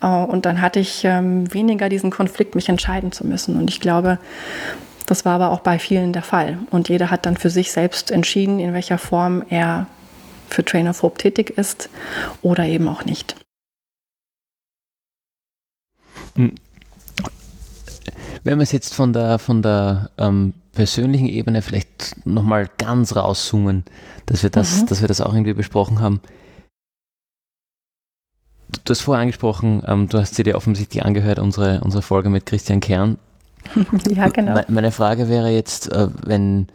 [0.02, 3.56] Äh, und dann hatte ich ähm, weniger diesen Konflikt, mich entscheiden zu müssen.
[3.56, 4.18] Und ich glaube,
[5.06, 6.58] das war aber auch bei vielen der Fall.
[6.70, 9.86] Und jeder hat dann für sich selbst entschieden, in welcher Form er
[10.48, 11.88] für Trainer of Hope tätig ist
[12.42, 13.36] oder eben auch nicht.
[16.36, 16.54] Hm.
[18.44, 23.84] Wenn wir es jetzt von der, von der ähm, persönlichen Ebene vielleicht nochmal ganz rauszoomen,
[24.26, 24.86] dass wir das, mhm.
[24.86, 26.20] dass wir das auch irgendwie besprochen haben.
[28.84, 32.46] Du hast vorher angesprochen, ähm, du hast sie dir offensichtlich angehört, unsere, unsere Folge mit
[32.46, 33.18] Christian Kern.
[34.08, 34.60] ja, genau.
[34.68, 36.68] Meine Frage wäre jetzt, äh, wenn,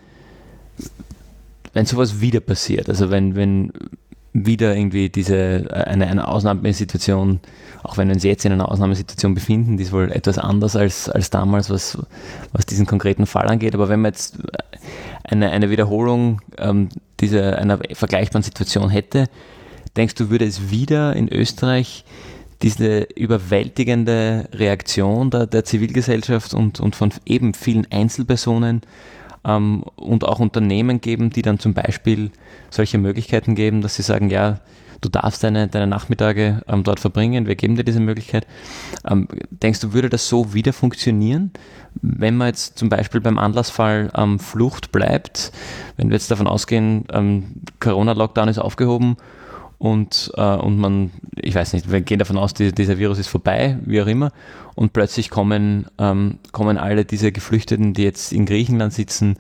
[1.74, 3.72] wenn sowas wieder passiert, also wenn, wenn
[4.36, 7.40] wieder irgendwie diese äh, eine, eine Ausnahmesituation,
[7.84, 11.10] auch wenn wir uns jetzt in einer Ausnahmesituation befinden, die ist wohl etwas anders als,
[11.10, 11.98] als damals, was,
[12.52, 13.74] was diesen konkreten Fall angeht.
[13.74, 14.38] Aber wenn man jetzt
[15.24, 16.90] eine, eine Wiederholung ähm,
[17.22, 19.28] dieser, einer vergleichbaren Situation hätte,
[19.96, 22.04] denkst du, würde es wieder in Österreich
[22.62, 28.82] diese überwältigende Reaktion der, der Zivilgesellschaft und, und von eben vielen Einzelpersonen
[29.46, 32.32] ähm, und auch Unternehmen geben, die dann zum Beispiel
[32.70, 34.60] solche Möglichkeiten geben, dass sie sagen, ja,
[35.02, 38.48] du darfst deine, deine Nachmittage ähm, dort verbringen, wir geben dir diese Möglichkeit.
[39.08, 41.52] Ähm, denkst du, würde das so wieder funktionieren,
[42.02, 45.52] wenn man jetzt zum Beispiel beim Anlassfall ähm, Flucht bleibt,
[45.98, 49.18] wenn wir jetzt davon ausgehen, ähm, Corona-Lockdown ist aufgehoben
[49.78, 53.28] und, äh, und man, ich weiß nicht, wir gehen davon aus, die, dieser Virus ist
[53.28, 54.32] vorbei, wie auch immer,
[54.76, 59.38] und plötzlich kommen, ähm, kommen alle diese Geflüchteten, die jetzt in Griechenland sitzen,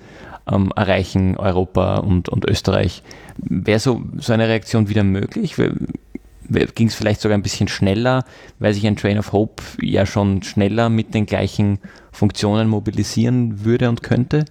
[0.51, 3.03] ähm, erreichen Europa und, und Österreich.
[3.37, 5.55] Wäre so, so eine Reaktion wieder möglich?
[5.55, 8.23] Ging es vielleicht sogar ein bisschen schneller,
[8.59, 11.79] weil sich ein Train of Hope ja schon schneller mit den gleichen
[12.11, 14.45] Funktionen mobilisieren würde und könnte?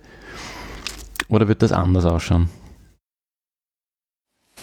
[1.28, 2.48] Oder wird das anders ausschauen?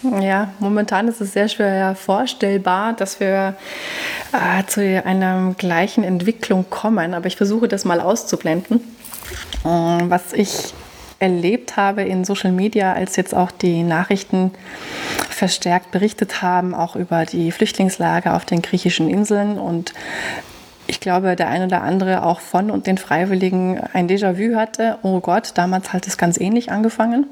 [0.02, 3.54] Ja, momentan ist es sehr schwer vorstellbar, dass wir
[4.32, 7.14] äh, zu einer gleichen Entwicklung kommen.
[7.14, 8.80] Aber ich versuche das mal auszublenden.
[9.64, 10.74] Ähm, was ich
[11.20, 14.50] erlebt habe in Social Media, als jetzt auch die Nachrichten
[15.28, 19.92] verstärkt berichtet haben, auch über die Flüchtlingslager auf den griechischen Inseln und
[20.88, 24.98] ich glaube, der eine oder andere auch von und den Freiwilligen ein Déjà-vu hatte.
[25.02, 27.26] Oh Gott, damals hat es ganz ähnlich angefangen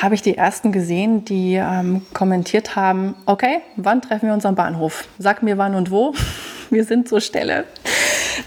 [0.00, 4.54] habe ich die ersten gesehen, die ähm, kommentiert haben, okay, wann treffen wir uns am
[4.54, 5.06] Bahnhof?
[5.18, 6.14] Sag mir wann und wo.
[6.70, 7.64] Wir sind zur Stelle.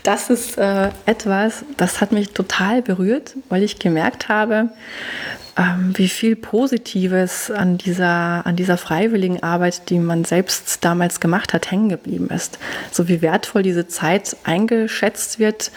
[0.02, 4.72] Das ist äh, etwas, das hat mich total berührt, weil ich gemerkt habe,
[5.58, 11.54] ähm, wie viel Positives an dieser, an dieser freiwilligen Arbeit, die man selbst damals gemacht
[11.54, 12.60] hat, hängen geblieben ist.
[12.91, 15.72] So wie wertvoll diese Zeit eingeschätzt wird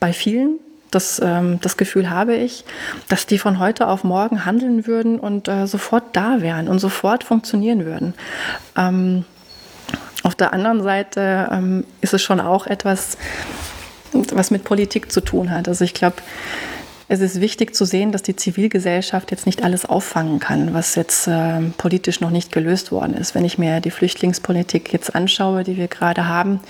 [0.00, 0.58] bei vielen,
[0.94, 2.64] das, ähm, das Gefühl habe ich,
[3.08, 7.24] dass die von heute auf morgen handeln würden und äh, sofort da wären und sofort
[7.24, 8.14] funktionieren würden.
[8.76, 9.24] Ähm,
[10.22, 13.18] auf der anderen Seite ähm, ist es schon auch etwas,
[14.12, 15.68] was mit Politik zu tun hat.
[15.68, 16.16] Also ich glaube,
[17.08, 21.26] es ist wichtig zu sehen, dass die Zivilgesellschaft jetzt nicht alles auffangen kann, was jetzt
[21.26, 23.34] äh, politisch noch nicht gelöst worden ist.
[23.34, 26.60] Wenn ich mir die Flüchtlingspolitik jetzt anschaue, die wir gerade haben,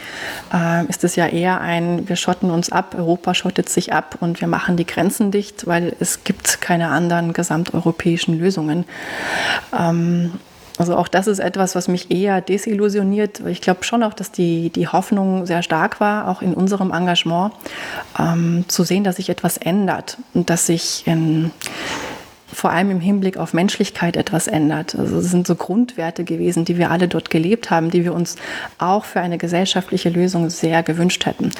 [0.52, 4.40] äh, ist es ja eher ein, wir schotten uns ab, Europa schottet sich ab und
[4.40, 8.84] wir machen die Grenzen dicht, weil es gibt keine anderen gesamteuropäischen Lösungen.
[9.78, 10.32] Ähm,
[10.76, 13.40] also auch das ist etwas, was mich eher desillusioniert.
[13.46, 17.52] Ich glaube schon auch, dass die, die Hoffnung sehr stark war, auch in unserem Engagement,
[18.18, 21.52] ähm, zu sehen, dass sich etwas ändert und dass sich in,
[22.52, 24.96] vor allem im Hinblick auf Menschlichkeit etwas ändert.
[24.96, 28.34] Also es sind so Grundwerte gewesen, die wir alle dort gelebt haben, die wir uns
[28.78, 31.52] auch für eine gesellschaftliche Lösung sehr gewünscht hätten.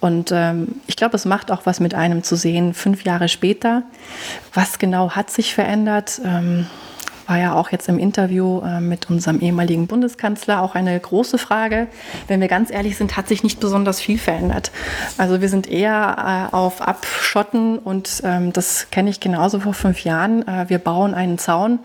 [0.00, 3.82] Und ähm, ich glaube, es macht auch was mit einem zu sehen, fünf Jahre später,
[4.52, 6.20] was genau hat sich verändert.
[6.24, 6.66] Ähm,
[7.26, 11.88] war ja auch jetzt im Interview äh, mit unserem ehemaligen Bundeskanzler auch eine große Frage.
[12.28, 14.70] Wenn wir ganz ehrlich sind, hat sich nicht besonders viel verändert.
[15.18, 20.04] Also wir sind eher äh, auf Abschotten und ähm, das kenne ich genauso vor fünf
[20.04, 20.46] Jahren.
[20.46, 21.80] Äh, wir bauen einen Zaun,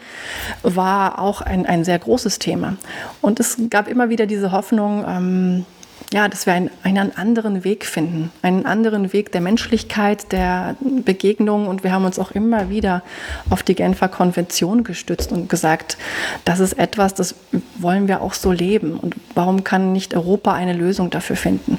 [0.63, 2.77] war auch ein, ein sehr großes Thema.
[3.21, 5.65] Und es gab immer wieder diese Hoffnung, ähm,
[6.11, 11.67] ja, dass wir einen, einen anderen Weg finden, einen anderen Weg der Menschlichkeit, der Begegnung.
[11.67, 13.03] Und wir haben uns auch immer wieder
[13.51, 15.97] auf die Genfer Konvention gestützt und gesagt,
[16.45, 17.35] das ist etwas, das
[17.77, 18.97] wollen wir auch so leben.
[18.97, 21.77] Und warum kann nicht Europa eine Lösung dafür finden?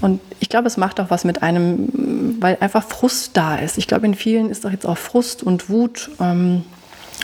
[0.00, 3.78] Und ich glaube, es macht auch was mit einem, weil einfach Frust da ist.
[3.78, 6.10] Ich glaube, in vielen ist doch jetzt auch Frust und Wut.
[6.20, 6.62] Ähm,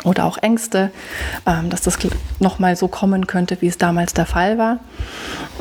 [0.05, 0.91] oder auch Ängste,
[1.47, 1.99] ähm, dass das
[2.39, 4.81] nochmal so kommen könnte, wie es damals der Fall war.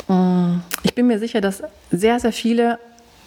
[0.07, 2.79] Mm, ich bin mir sicher, dass sehr, sehr viele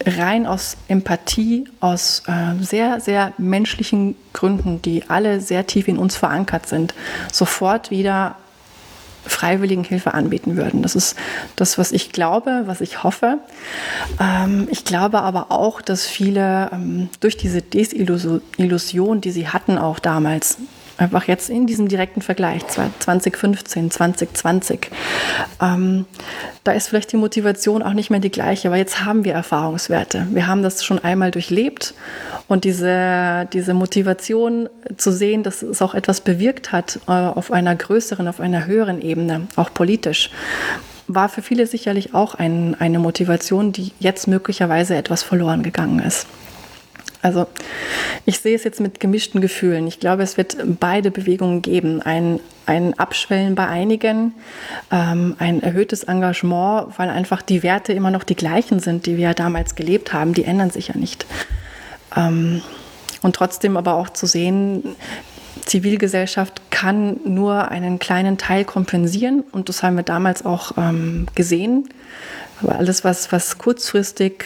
[0.04, 6.16] rein aus Empathie, aus äh, sehr, sehr menschlichen Gründen, die alle sehr tief in uns
[6.16, 6.94] verankert sind,
[7.32, 8.36] sofort wieder
[9.26, 10.82] Freiwilligenhilfe anbieten würden.
[10.82, 11.16] Das ist
[11.56, 13.38] das, was ich glaube, was ich hoffe.
[14.20, 19.98] Ähm, ich glaube aber auch, dass viele ähm, durch diese Desillusion, die sie hatten auch
[19.98, 20.58] damals,
[20.96, 24.90] Einfach jetzt in diesem direkten Vergleich 2015, 2020.
[25.60, 26.04] Ähm,
[26.62, 30.28] da ist vielleicht die Motivation auch nicht mehr die gleiche, weil jetzt haben wir Erfahrungswerte.
[30.30, 31.94] Wir haben das schon einmal durchlebt
[32.46, 37.74] und diese, diese Motivation zu sehen, dass es auch etwas bewirkt hat äh, auf einer
[37.74, 40.30] größeren, auf einer höheren Ebene, auch politisch,
[41.06, 46.26] war für viele sicherlich auch ein, eine Motivation, die jetzt möglicherweise etwas verloren gegangen ist.
[47.24, 47.46] Also
[48.26, 49.86] ich sehe es jetzt mit gemischten Gefühlen.
[49.86, 52.02] Ich glaube, es wird beide Bewegungen geben.
[52.02, 54.34] Ein, ein Abschwellen bei einigen,
[54.92, 59.24] ähm, ein erhöhtes Engagement, weil einfach die Werte immer noch die gleichen sind, die wir
[59.24, 60.34] ja damals gelebt haben.
[60.34, 61.24] Die ändern sich ja nicht.
[62.14, 62.60] Ähm,
[63.22, 64.94] und trotzdem aber auch zu sehen,
[65.64, 69.44] Zivilgesellschaft kann nur einen kleinen Teil kompensieren.
[69.50, 71.88] Und das haben wir damals auch ähm, gesehen.
[72.60, 74.44] Aber alles, was, was kurzfristig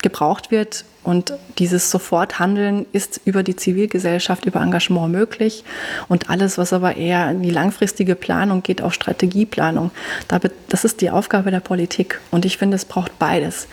[0.00, 5.64] gebraucht wird, und dieses Soforthandeln ist über die Zivilgesellschaft, über Engagement möglich.
[6.08, 9.90] Und alles, was aber eher in die langfristige Planung geht, auch Strategieplanung,
[10.68, 12.20] das ist die Aufgabe der Politik.
[12.30, 13.66] Und ich finde, es braucht beides.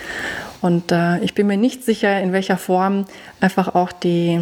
[0.61, 3.05] Und äh, ich bin mir nicht sicher, in welcher Form
[3.41, 4.41] einfach auch die,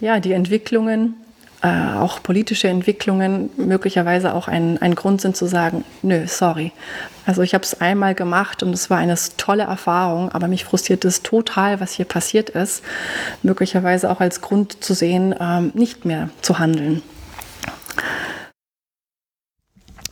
[0.00, 1.14] ja, die Entwicklungen
[1.62, 6.72] äh, auch politische Entwicklungen möglicherweise auch ein, ein Grund sind zu sagen, nö, sorry.
[7.26, 11.04] Also ich habe es einmal gemacht und es war eine tolle Erfahrung, aber mich frustriert
[11.04, 12.82] es total, was hier passiert ist.
[13.42, 17.02] Möglicherweise auch als Grund zu sehen, ähm, nicht mehr zu handeln.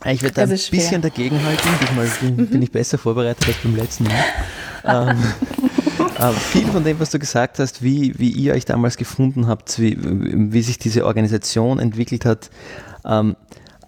[0.05, 1.69] Ich werde ein bisschen dagegenhalten.
[1.81, 2.47] Diesmal bin, mhm.
[2.47, 5.11] bin, ich besser vorbereitet als beim letzten Mal.
[5.11, 5.23] ähm,
[6.19, 9.79] äh, viel von dem, was du gesagt hast, wie, wie ihr euch damals gefunden habt,
[9.79, 12.49] wie, wie sich diese Organisation entwickelt hat,
[13.05, 13.35] ähm,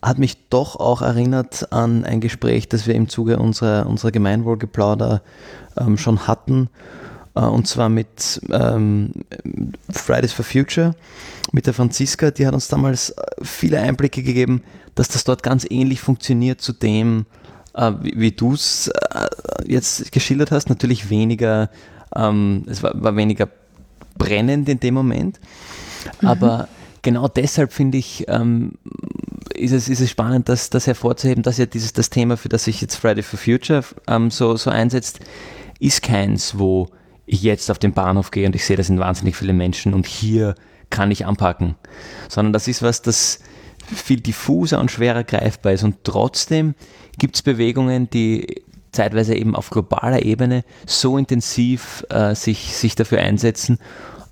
[0.02, 5.22] hat mich doch auch erinnert an ein Gespräch, das wir im Zuge unserer, unserer Gemeinwohlgeplauder
[5.78, 6.70] ähm, schon hatten.
[7.36, 9.12] Äh, und zwar mit ähm,
[9.90, 10.96] Fridays for Future,
[11.52, 12.32] mit der Franziska.
[12.32, 14.64] Die hat uns damals äh, viele Einblicke gegeben,
[14.96, 17.26] dass das dort ganz ähnlich funktioniert zu dem,
[17.74, 19.28] äh, wie, wie du es äh,
[19.66, 20.70] jetzt geschildert hast.
[20.70, 21.70] Natürlich weniger,
[22.16, 23.48] ähm, es war, war, weniger
[24.18, 25.40] brennend in dem Moment.
[26.22, 26.28] Mhm.
[26.28, 26.68] Aber
[27.02, 28.74] genau deshalb finde ich, ähm,
[29.54, 32.66] ist, es, ist es spannend, das, das hervorzuheben, dass ja dieses das Thema, für das
[32.66, 35.20] sich jetzt Friday for Future ähm, so, so einsetzt,
[35.80, 36.90] ist keins, wo
[37.26, 40.06] ich jetzt auf den Bahnhof gehe und ich sehe, da sind wahnsinnig viele Menschen und
[40.06, 40.56] hier
[40.90, 41.76] kann ich anpacken,
[42.28, 43.40] sondern das ist was, das
[43.86, 45.84] viel diffuser und schwerer greifbar ist.
[45.84, 46.76] Und trotzdem
[47.18, 53.20] gibt es Bewegungen, die zeitweise eben auf globaler Ebene so intensiv äh, sich, sich dafür
[53.20, 53.80] einsetzen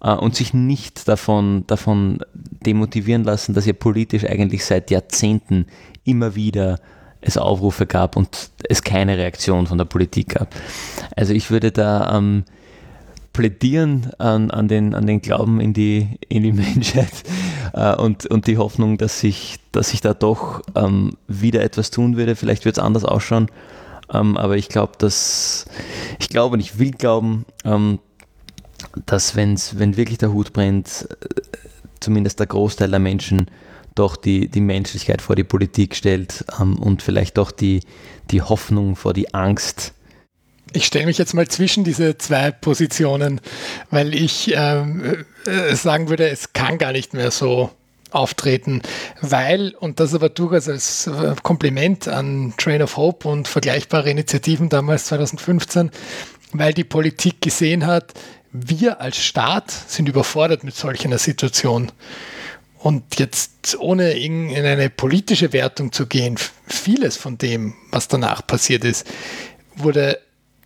[0.01, 5.67] äh, und sich nicht davon, davon demotivieren lassen, dass ja politisch eigentlich seit Jahrzehnten
[6.03, 6.79] immer wieder
[7.21, 10.55] es Aufrufe gab und es keine Reaktion von der Politik gab.
[11.15, 12.45] Also ich würde da ähm,
[13.33, 17.23] plädieren an, an, den, an den Glauben in die, in die Menschheit
[17.73, 22.15] äh, und, und die Hoffnung, dass sich, dass sich da doch ähm, wieder etwas tun
[22.15, 22.35] würde.
[22.35, 23.47] Vielleicht wird es anders ausschauen,
[24.11, 25.65] ähm, aber ich glaube, dass
[26.19, 27.99] ich glaube und ich will glauben, ähm,
[29.05, 31.41] dass wenn's, wenn wirklich der Hut brennt, äh,
[31.99, 33.49] zumindest der Großteil der Menschen
[33.95, 37.81] doch die, die Menschlichkeit vor die Politik stellt ähm, und vielleicht doch die,
[38.31, 39.93] die Hoffnung vor die Angst.
[40.71, 43.41] Ich stelle mich jetzt mal zwischen diese zwei Positionen,
[43.89, 47.71] weil ich ähm, äh, sagen würde, es kann gar nicht mehr so
[48.11, 48.81] auftreten,
[49.21, 54.69] weil, und das aber durchaus als äh, Kompliment an Train of Hope und vergleichbare Initiativen
[54.69, 55.91] damals 2015,
[56.51, 58.13] weil die Politik gesehen hat,
[58.51, 61.91] wir als Staat sind überfordert mit solch einer Situation.
[62.79, 68.85] Und jetzt, ohne in eine politische Wertung zu gehen, vieles von dem, was danach passiert
[68.85, 69.05] ist,
[69.75, 70.19] wurde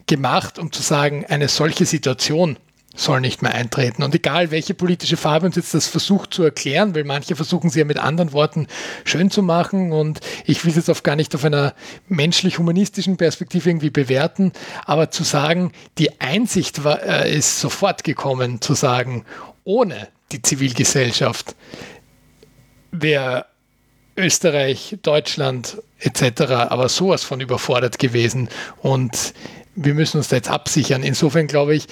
[0.05, 2.57] gemacht, um zu sagen, eine solche Situation
[2.95, 4.03] soll nicht mehr eintreten.
[4.03, 7.79] Und egal, welche politische Farbe uns jetzt das versucht zu erklären, weil manche versuchen sie
[7.79, 8.67] ja mit anderen Worten
[9.03, 11.73] schön zu machen und ich will es jetzt auch gar nicht auf einer
[12.07, 14.51] menschlich-humanistischen Perspektive irgendwie bewerten,
[14.85, 19.25] aber zu sagen, die Einsicht war, äh, ist sofort gekommen, zu sagen,
[19.63, 21.55] ohne die Zivilgesellschaft
[22.91, 23.47] wäre
[24.15, 26.41] Österreich, Deutschland etc.
[26.69, 28.49] aber sowas von überfordert gewesen
[28.83, 29.33] und
[29.75, 31.01] wir müssen uns da jetzt absichern.
[31.01, 31.87] Insofern glaube ich,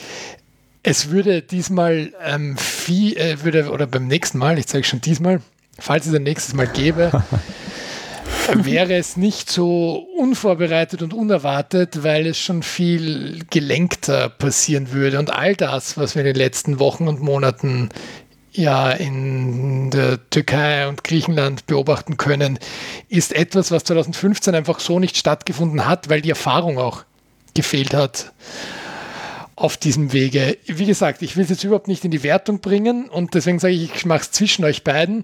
[0.84, 5.42] es würde diesmal ähm, viel, äh, würde, oder beim nächsten Mal, ich zeige schon diesmal,
[5.78, 7.12] falls es ein nächstes Mal gäbe,
[8.54, 15.20] wäre es nicht so unvorbereitet und unerwartet, weil es schon viel gelenkter passieren würde.
[15.20, 17.90] Und all das, was wir in den letzten Wochen und Monaten
[18.54, 22.60] ja in der Türkei und Griechenland beobachten können,
[23.08, 27.04] ist etwas, was 2015 einfach so nicht stattgefunden hat, weil die Erfahrung auch
[27.54, 28.34] gefehlt hat
[29.62, 30.58] auf diesem Wege.
[30.66, 33.74] Wie gesagt, ich will es jetzt überhaupt nicht in die Wertung bringen und deswegen sage
[33.74, 35.24] ich, ich mache es zwischen euch beiden,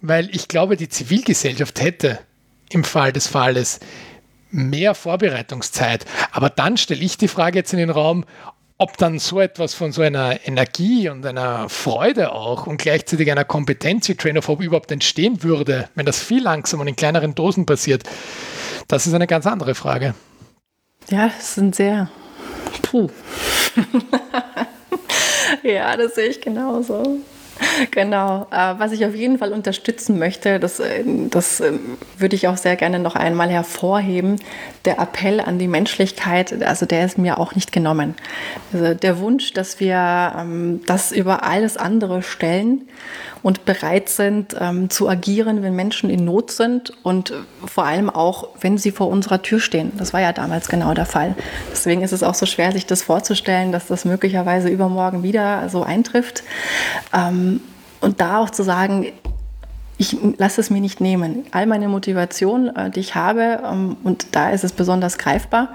[0.00, 2.18] weil ich glaube, die Zivilgesellschaft hätte
[2.70, 3.80] im Fall des Falles
[4.50, 6.06] mehr Vorbereitungszeit.
[6.32, 8.24] Aber dann stelle ich die Frage jetzt in den Raum,
[8.78, 13.44] ob dann so etwas von so einer Energie und einer Freude auch und gleichzeitig einer
[13.44, 17.34] Kompetenz wie Train of Hope überhaupt entstehen würde, wenn das viel langsamer und in kleineren
[17.34, 18.04] Dosen passiert,
[18.88, 20.14] das ist eine ganz andere Frage.
[21.10, 22.10] Ja, das sind sehr.
[22.82, 23.10] Puh.
[25.62, 27.20] ja, das sehe ich genauso.
[27.90, 28.46] Genau.
[28.50, 31.72] Äh, was ich auf jeden Fall unterstützen möchte, das, äh, das äh,
[32.18, 34.36] würde ich auch sehr gerne noch einmal hervorheben,
[34.84, 38.14] der Appell an die Menschlichkeit, also der ist mir auch nicht genommen.
[38.72, 42.82] Also der Wunsch, dass wir ähm, das über alles andere stellen
[43.42, 47.34] und bereit sind ähm, zu agieren, wenn Menschen in Not sind und
[47.64, 49.92] vor allem auch, wenn sie vor unserer Tür stehen.
[49.98, 51.34] Das war ja damals genau der Fall.
[51.70, 55.82] Deswegen ist es auch so schwer, sich das vorzustellen, dass das möglicherweise übermorgen wieder so
[55.82, 56.42] eintrifft.
[57.12, 57.53] Ähm,
[58.04, 59.06] und da auch zu sagen,
[59.96, 61.46] ich lasse es mir nicht nehmen.
[61.52, 65.70] All meine Motivation, äh, die ich habe, ähm, und da ist es besonders greifbar,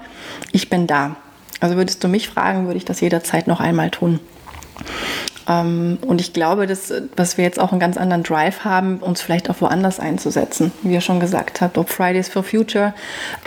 [0.52, 1.16] ich bin da.
[1.60, 4.20] Also würdest du mich fragen, würde ich das jederzeit noch einmal tun.
[5.50, 9.20] Ähm, und ich glaube, dass, dass wir jetzt auch einen ganz anderen Drive haben, uns
[9.20, 10.70] vielleicht auch woanders einzusetzen.
[10.82, 12.94] Wie ihr schon gesagt habt, ob Fridays for Future,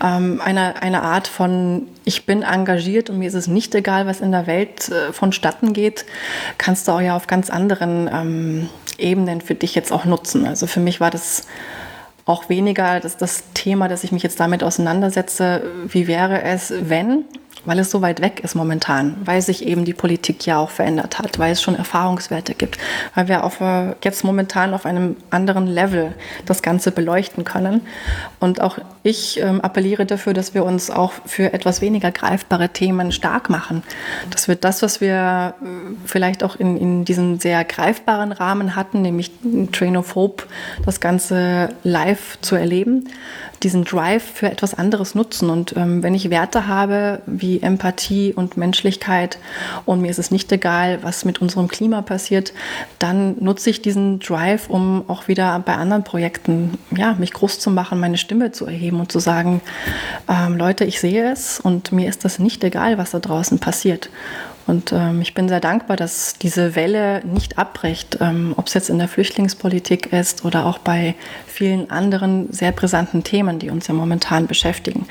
[0.04, 4.20] ähm, eine, eine Art von, ich bin engagiert und mir ist es nicht egal, was
[4.20, 6.06] in der Welt äh, vonstatten geht,
[6.58, 10.46] kannst du auch ja auf ganz anderen ähm, Ebenen für dich jetzt auch nutzen.
[10.46, 11.48] Also für mich war das
[12.26, 17.26] auch weniger das, das Thema, dass ich mich jetzt damit auseinandersetze, wie wäre es, wenn,
[17.66, 21.20] weil es so weit weg ist momentan, weil sich eben die Politik ja auch verändert
[21.20, 22.78] hat, weil es schon Erfahrungswerte gibt,
[23.16, 26.14] weil wir auf, äh, jetzt momentan auf einem anderen Level
[26.46, 27.82] das Ganze beleuchten können.
[28.40, 33.12] Und auch ich ähm, appelliere dafür, dass wir uns auch für etwas weniger greifbare Themen
[33.12, 33.84] stark machen.
[34.30, 35.66] Dass wir das, was wir äh,
[36.06, 39.32] vielleicht auch in, in diesem sehr greifbaren Rahmen hatten, nämlich
[39.72, 40.44] Train of Hope,
[40.86, 43.10] das Ganze live zu erleben,
[43.64, 45.50] diesen Drive für etwas anderes nutzen.
[45.50, 49.38] Und ähm, wenn ich Werte habe wie Empathie und Menschlichkeit
[49.86, 52.54] und mir ist es nicht egal, was mit unserem Klima passiert,
[53.00, 57.72] dann nutze ich diesen Drive, um auch wieder bei anderen Projekten ja, mich groß zu
[57.72, 59.62] machen, meine Stimme zu erheben und zu sagen,
[60.28, 64.10] ähm, Leute, ich sehe es und mir ist das nicht egal, was da draußen passiert.
[64.66, 68.90] Und ähm, ich bin sehr dankbar, dass diese Welle nicht abbricht, ähm, ob es jetzt
[68.90, 73.94] in der Flüchtlingspolitik ist oder auch bei vielen anderen sehr brisanten Themen, die uns ja
[73.94, 75.06] momentan beschäftigen.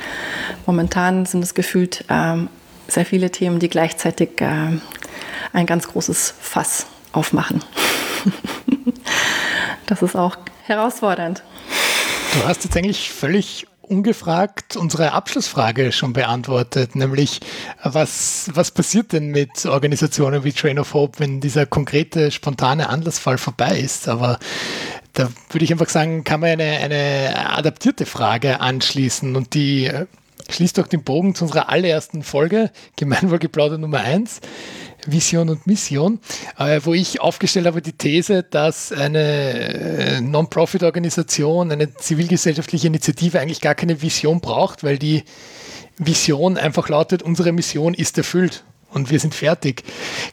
[0.64, 2.48] Momentan sind es gefühlt ähm,
[2.88, 4.78] sehr viele Themen, die gleichzeitig äh,
[5.52, 7.62] ein ganz großes Fass aufmachen.
[9.86, 11.42] das ist auch herausfordernd.
[12.32, 17.40] Du hast jetzt eigentlich völlig ungefragt unsere Abschlussfrage schon beantwortet, nämlich
[17.82, 23.38] was, was passiert denn mit Organisationen wie Train of Hope, wenn dieser konkrete, spontane Anlassfall
[23.38, 24.08] vorbei ist?
[24.08, 24.38] Aber
[25.12, 30.06] da würde ich einfach sagen, kann man eine, eine adaptierte Frage anschließen und die äh,
[30.50, 34.40] schließt doch den Bogen zu unserer allerersten Folge, Gemeinwohlgeplauder Nummer 1.
[35.06, 36.20] Vision und Mission,
[36.58, 43.60] äh, wo ich aufgestellt habe die These, dass eine äh, Non-Profit-Organisation, eine zivilgesellschaftliche Initiative eigentlich
[43.60, 45.24] gar keine Vision braucht, weil die
[45.98, 49.84] Vision einfach lautet, unsere Mission ist erfüllt und wir sind fertig.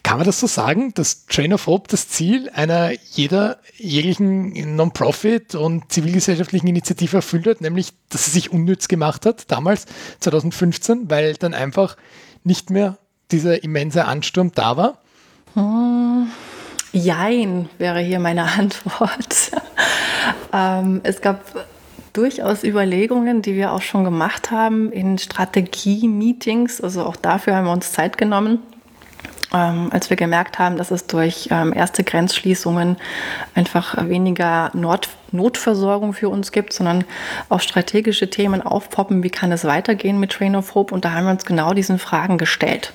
[0.04, 5.56] Kann man das so sagen, dass Train of Hope das Ziel einer jeder jeglichen Non-Profit
[5.56, 9.86] und zivilgesellschaftlichen Initiative erfüllt hat, nämlich dass sie sich unnütz gemacht hat, damals
[10.20, 11.96] 2015, weil dann einfach
[12.44, 12.98] nicht mehr
[13.32, 14.98] dieser immense Ansturm da war?
[15.54, 16.28] Hm,
[16.92, 19.52] jein wäre hier meine Antwort.
[20.54, 21.44] ähm, es gab
[22.14, 26.82] durchaus Überlegungen, die wir auch schon gemacht haben in Strategie-Meetings.
[26.82, 28.60] Also auch dafür haben wir uns Zeit genommen.
[29.52, 32.98] Ähm, als wir gemerkt haben, dass es durch ähm, erste Grenzschließungen
[33.56, 37.04] einfach weniger Nord Notversorgung für uns gibt, sondern
[37.50, 40.94] auch strategische Themen aufpoppen, wie kann es weitergehen mit Train of Hope.
[40.94, 42.94] Und da haben wir uns genau diesen Fragen gestellt.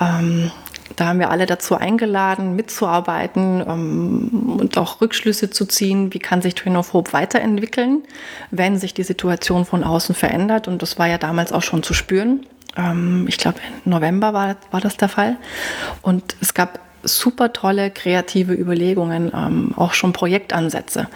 [0.00, 0.50] Ähm,
[0.96, 6.42] da haben wir alle dazu eingeladen, mitzuarbeiten ähm, und auch Rückschlüsse zu ziehen, wie kann
[6.42, 8.02] sich Train of Hope weiterentwickeln,
[8.50, 10.68] wenn sich die Situation von außen verändert.
[10.68, 12.46] Und das war ja damals auch schon zu spüren.
[12.76, 15.36] Ähm, ich glaube, im November war, war das der Fall.
[16.00, 21.08] Und es gab super tolle kreative Überlegungen, ähm, auch schon Projektansätze.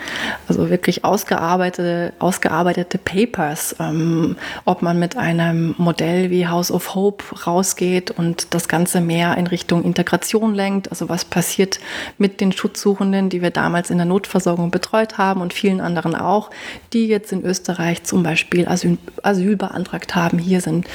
[0.48, 7.24] Also wirklich ausgearbeitete, ausgearbeitete Papers, ähm, ob man mit einem Modell wie House of Hope
[7.46, 10.90] rausgeht und das Ganze mehr in Richtung Integration lenkt.
[10.90, 11.80] Also was passiert
[12.18, 16.50] mit den Schutzsuchenden, die wir damals in der Notversorgung betreut haben und vielen anderen auch,
[16.92, 20.86] die jetzt in Österreich zum Beispiel Asyl, Asyl beantragt haben, hier sind.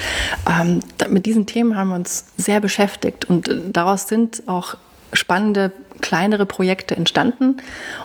[0.49, 0.79] Ähm,
[1.09, 4.77] mit diesen Themen haben wir uns sehr beschäftigt und äh, daraus sind auch
[5.13, 7.57] spannende kleinere Projekte entstanden.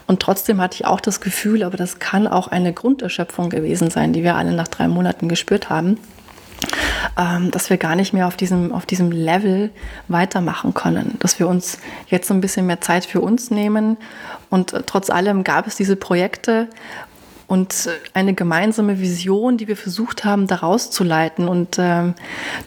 [0.06, 4.12] Und trotzdem hatte ich auch das Gefühl, aber das kann auch eine Grunderschöpfung gewesen sein,
[4.12, 5.98] die wir alle nach drei Monaten gespürt haben,
[7.18, 9.70] ähm, dass wir gar nicht mehr auf diesem, auf diesem Level
[10.08, 11.78] weitermachen können, dass wir uns
[12.08, 13.96] jetzt so ein bisschen mehr Zeit für uns nehmen.
[14.50, 16.68] Und äh, trotz allem gab es diese Projekte
[17.50, 21.48] und eine gemeinsame Vision, die wir versucht haben, daraus zu leiten.
[21.48, 22.14] Und ähm,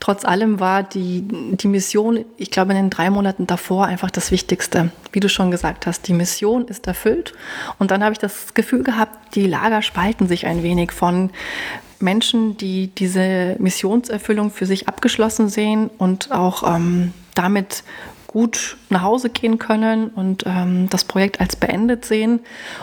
[0.01, 4.29] trotz allem war die, die Mission, ich glaube, in den drei Monaten davor einfach das
[4.29, 4.91] Wichtigste.
[5.13, 7.33] Wie du schon gesagt hast, die Mission ist erfüllt.
[7.79, 11.29] Und dann habe ich das Gefühl gehabt, die Lager spalten sich ein wenig von
[12.01, 17.85] Menschen, die diese Missionserfüllung für sich abgeschlossen sehen und auch ähm, damit
[18.33, 22.39] gut nach Hause gehen können und ähm, das Projekt als beendet sehen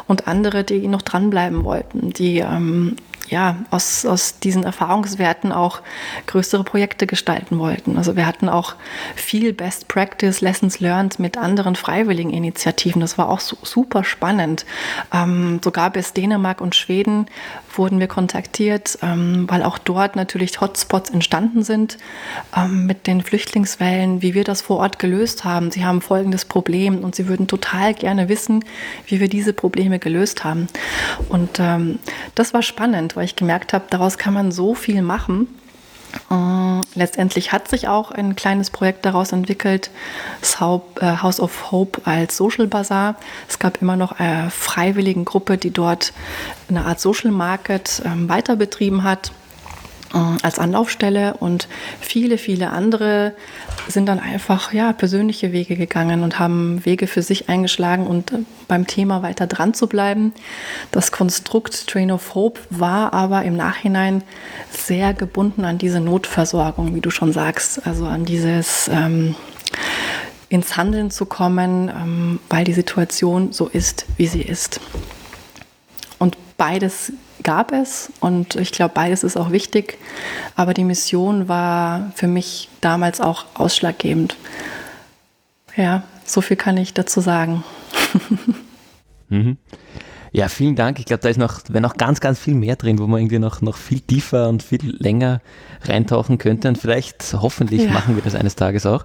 [0.07, 2.96] und andere, die noch dranbleiben wollten, die ähm,
[3.30, 5.80] ja, aus, aus diesen Erfahrungswerten auch
[6.26, 7.96] größere Projekte gestalten wollten.
[7.96, 8.74] Also wir hatten auch
[9.14, 13.01] viel Best Practice, Lessons Learned mit anderen freiwilligen Initiativen.
[13.01, 14.66] Das war auch so, super spannend.
[15.12, 17.26] Ähm, sogar bis Dänemark und Schweden
[17.79, 21.99] wurden wir kontaktiert, ähm, weil auch dort natürlich Hotspots entstanden sind
[22.57, 25.71] ähm, mit den Flüchtlingswellen, wie wir das vor Ort gelöst haben.
[25.71, 28.64] Sie haben folgendes Problem und sie würden total gerne wissen,
[29.07, 30.68] wie wir diese Probleme gelöst haben.
[31.29, 31.99] Und ähm,
[32.35, 35.49] das war spannend, weil ich gemerkt habe, daraus kann man so viel machen.
[36.31, 39.91] Uh, letztendlich hat sich auch ein kleines Projekt daraus entwickelt,
[40.43, 43.17] äh, House of Hope als Social Bazaar.
[43.49, 46.13] Es gab immer noch eine freiwillige Gruppe, die dort
[46.69, 49.33] eine Art Social Market ähm, weiter betrieben hat.
[50.13, 51.69] Äh, als Anlaufstelle und
[52.01, 53.33] viele, viele andere
[53.89, 58.39] sind dann einfach ja, persönliche Wege gegangen und haben Wege für sich eingeschlagen und äh,
[58.67, 60.33] beim Thema weiter dran zu bleiben.
[60.91, 64.23] Das Konstrukt Train of Hope war aber im Nachhinein
[64.71, 69.37] sehr gebunden an diese Notversorgung, wie du schon sagst, also an dieses ähm,
[70.49, 74.81] ins Handeln zu kommen, ähm, weil die Situation so ist, wie sie ist.
[76.19, 79.99] Und beides gab es und ich glaube, beides ist auch wichtig.
[80.57, 84.36] Aber die Mission war für mich damals auch ausschlaggebend.
[85.76, 87.64] Ja, so viel kann ich dazu sagen.
[89.28, 89.57] mhm.
[90.32, 91.01] Ja, vielen Dank.
[91.01, 93.41] Ich glaube, da ist noch, wäre noch ganz, ganz viel mehr drin, wo man irgendwie
[93.41, 95.41] noch, noch viel tiefer und viel länger
[95.82, 96.68] reintauchen könnte.
[96.68, 97.91] Und vielleicht, hoffentlich, ja.
[97.91, 99.05] machen wir das eines Tages auch.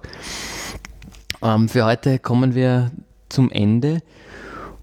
[1.42, 2.92] Ähm, für heute kommen wir
[3.28, 4.02] zum Ende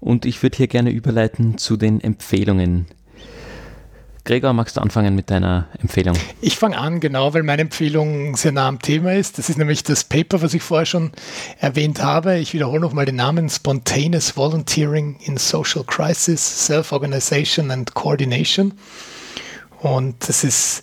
[0.00, 2.86] und ich würde hier gerne überleiten zu den Empfehlungen,
[4.24, 6.16] Gregor, magst du anfangen mit deiner Empfehlung?
[6.40, 9.36] Ich fange an, genau, weil meine Empfehlung sehr nah am Thema ist.
[9.36, 11.12] Das ist nämlich das Paper, was ich vorher schon
[11.60, 12.38] erwähnt habe.
[12.38, 18.72] Ich wiederhole nochmal den Namen Spontaneous Volunteering in Social Crisis, Self-Organization and Coordination.
[19.80, 20.82] Und das ist,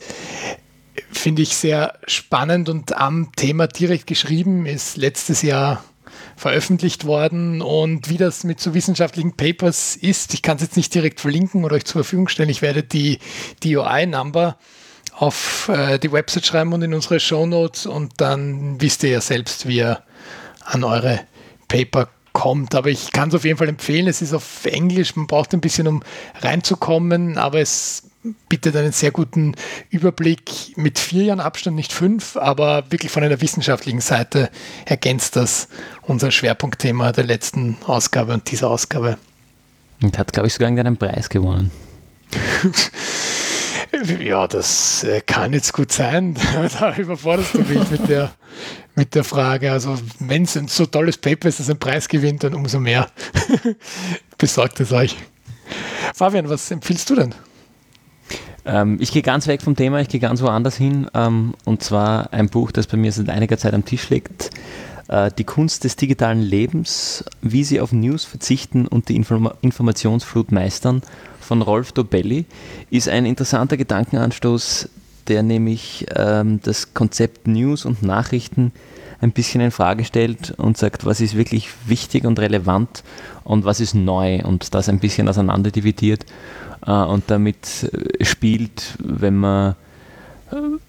[1.11, 5.83] finde ich, sehr spannend und am Thema direkt geschrieben, ist letztes Jahr
[6.41, 10.91] veröffentlicht worden und wie das mit so wissenschaftlichen Papers ist, ich kann es jetzt nicht
[10.95, 12.49] direkt verlinken oder euch zur Verfügung stellen.
[12.49, 13.19] Ich werde die
[13.63, 14.57] DOI-Number
[15.13, 19.21] auf äh, die Website schreiben und in unsere Show Notes und dann wisst ihr ja
[19.21, 20.01] selbst, wie ihr
[20.65, 21.19] an eure
[21.67, 22.73] Paper kommt.
[22.73, 24.07] Aber ich kann es auf jeden Fall empfehlen.
[24.07, 26.01] Es ist auf Englisch, man braucht ein bisschen, um
[26.41, 28.09] reinzukommen, aber es
[28.49, 29.55] bietet einen sehr guten
[29.89, 34.49] Überblick mit vier Jahren Abstand, nicht fünf, aber wirklich von einer wissenschaftlichen Seite
[34.85, 35.67] ergänzt das
[36.03, 39.17] unser Schwerpunktthema der letzten Ausgabe und dieser Ausgabe.
[40.01, 41.71] Und hat, glaube ich, sogar einen Preis gewonnen.
[44.19, 46.35] ja, das äh, kann jetzt gut sein.
[46.79, 48.31] da überforderst du mich mit der,
[48.95, 49.71] mit der Frage.
[49.71, 53.07] Also, wenn es ein so tolles Paper ist, das einen Preis gewinnt, dann umso mehr.
[54.37, 55.15] Besorgt es euch.
[56.15, 57.35] Fabian, was empfiehlst du denn?
[58.65, 61.07] Ähm, ich gehe ganz weg vom Thema, ich gehe ganz woanders hin.
[61.13, 64.51] Ähm, und zwar ein Buch, das bei mir seit einiger Zeit am Tisch liegt.
[65.07, 70.51] Äh, die Kunst des digitalen Lebens, wie sie auf News verzichten und die Inform Informationsflut
[70.51, 71.01] meistern
[71.39, 72.45] von Rolf Dobelli,
[72.89, 74.89] ist ein interessanter Gedankenanstoß,
[75.27, 78.71] der nämlich ähm, das Konzept News und Nachrichten
[79.21, 83.03] ein bisschen in Frage stellt und sagt, was ist wirklich wichtig und relevant
[83.43, 86.25] und was ist neu und das ein bisschen auseinander dividiert
[86.85, 89.75] äh, und damit äh, spielt, wenn man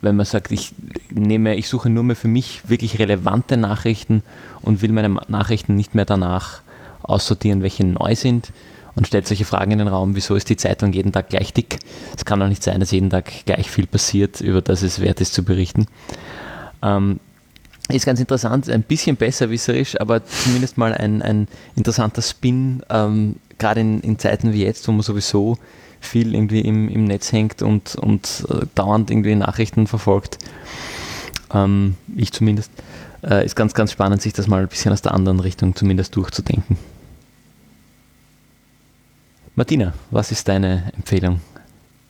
[0.00, 0.72] wenn man sagt, ich
[1.10, 4.24] nehme, ich suche nur mehr für mich wirklich relevante Nachrichten
[4.60, 6.62] und will meine Nachrichten nicht mehr danach
[7.04, 8.52] aussortieren, welche neu sind
[8.94, 11.78] und stellt solche Fragen in den Raum, wieso ist die Zeitung jeden Tag gleich dick?
[12.16, 15.20] Es kann doch nicht sein, dass jeden Tag gleich viel passiert, über das es wert
[15.20, 15.86] ist zu berichten.
[16.82, 17.20] Ähm,
[17.88, 23.80] ist ganz interessant, ein bisschen besserwisserisch, aber zumindest mal ein, ein interessanter Spin, ähm, gerade
[23.80, 25.58] in, in Zeiten wie jetzt, wo man sowieso
[26.00, 30.38] viel irgendwie im, im Netz hängt und, und äh, dauernd irgendwie Nachrichten verfolgt.
[31.52, 32.70] Ähm, ich zumindest.
[33.22, 36.16] Äh, ist ganz, ganz spannend, sich das mal ein bisschen aus der anderen Richtung zumindest
[36.16, 36.76] durchzudenken.
[39.54, 41.40] Martina, was ist deine Empfehlung?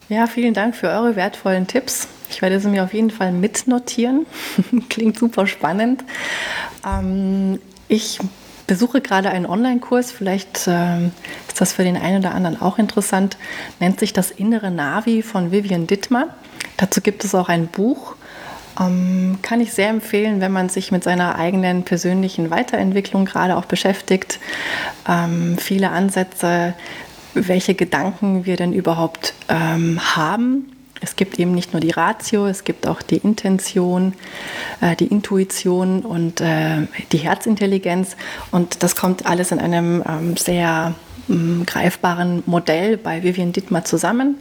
[0.08, 2.08] Ja, vielen Dank für eure wertvollen Tipps.
[2.28, 4.26] Ich werde sie mir auf jeden Fall mitnotieren.
[4.88, 6.04] Klingt super spannend.
[6.86, 8.18] Ähm, ich
[8.66, 11.06] besuche gerade einen Online-Kurs, vielleicht äh,
[11.48, 13.36] ist das für den einen oder anderen auch interessant,
[13.80, 16.28] nennt sich das innere Navi von Vivian Dittmer.
[16.76, 18.14] Dazu gibt es auch ein Buch.
[18.80, 23.66] Ähm, kann ich sehr empfehlen, wenn man sich mit seiner eigenen persönlichen Weiterentwicklung gerade auch
[23.66, 24.40] beschäftigt.
[25.06, 26.74] Ähm, viele Ansätze,
[27.34, 30.72] welche Gedanken wir denn überhaupt ähm, haben
[31.02, 34.14] es gibt eben nicht nur die Ratio, es gibt auch die Intention,
[34.80, 38.16] äh, die Intuition und äh, die Herzintelligenz.
[38.52, 40.94] Und das kommt alles in einem ähm, sehr
[41.26, 44.36] mm, greifbaren Modell bei Vivian Dittmar zusammen.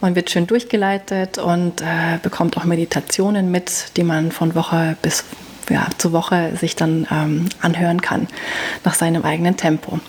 [0.00, 5.24] Man wird schön durchgeleitet und äh, bekommt auch Meditationen mit, die man von Woche bis
[5.68, 8.28] ja, zur Woche sich dann ähm, anhören kann,
[8.84, 10.00] nach seinem eigenen Tempo.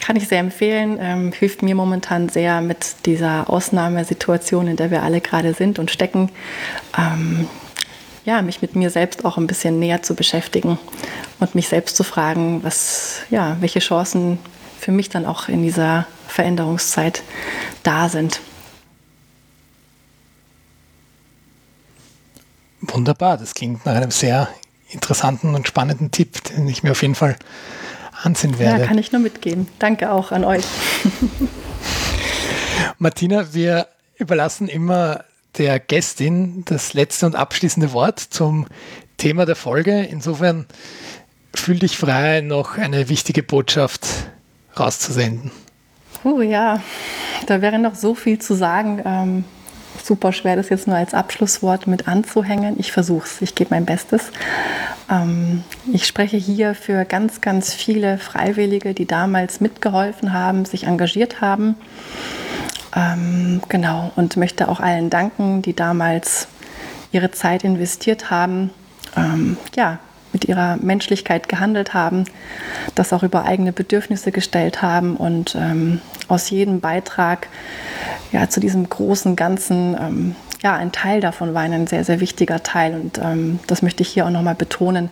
[0.00, 5.02] Kann ich sehr empfehlen, ähm, hilft mir momentan sehr mit dieser Ausnahmesituation, in der wir
[5.02, 6.30] alle gerade sind und stecken,
[6.98, 7.48] ähm,
[8.24, 10.78] ja, mich mit mir selbst auch ein bisschen näher zu beschäftigen
[11.38, 14.38] und mich selbst zu fragen, was, ja, welche Chancen
[14.78, 17.22] für mich dann auch in dieser Veränderungszeit
[17.82, 18.40] da sind.
[22.82, 24.48] Wunderbar, das klingt nach einem sehr
[24.90, 27.36] interessanten und spannenden Tipp, den ich mir auf jeden Fall
[28.22, 28.82] ansehen werde.
[28.82, 29.68] Ja, kann ich nur mitgeben.
[29.78, 30.64] Danke auch an euch.
[32.98, 33.86] Martina, wir
[34.16, 35.24] überlassen immer
[35.58, 38.66] der Gästin das letzte und abschließende Wort zum
[39.16, 40.02] Thema der Folge.
[40.02, 40.66] Insofern
[41.54, 44.06] fühl dich frei, noch eine wichtige Botschaft
[44.78, 45.50] rauszusenden.
[46.22, 46.82] Oh ja,
[47.46, 49.02] da wäre noch so viel zu sagen.
[49.04, 49.44] Ähm,
[50.04, 52.76] super schwer, das jetzt nur als Abschlusswort mit anzuhängen.
[52.78, 54.30] Ich versuche es, ich gebe mein Bestes.
[55.10, 61.40] Ähm, ich spreche hier für ganz, ganz viele Freiwillige, die damals mitgeholfen haben, sich engagiert
[61.40, 61.76] haben.
[62.94, 66.48] Ähm, genau, und möchte auch allen danken, die damals
[67.12, 68.70] ihre Zeit investiert haben.
[69.16, 69.98] Ähm, ja,
[70.32, 72.24] mit ihrer Menschlichkeit gehandelt haben,
[72.94, 76.00] das auch über eigene Bedürfnisse gestellt haben und ähm,
[76.30, 77.48] aus jedem Beitrag
[78.32, 82.62] ja, zu diesem großen Ganzen, ähm, ja, ein Teil davon war ein sehr, sehr wichtiger
[82.62, 82.94] Teil.
[82.94, 85.10] Und ähm, das möchte ich hier auch nochmal betonen,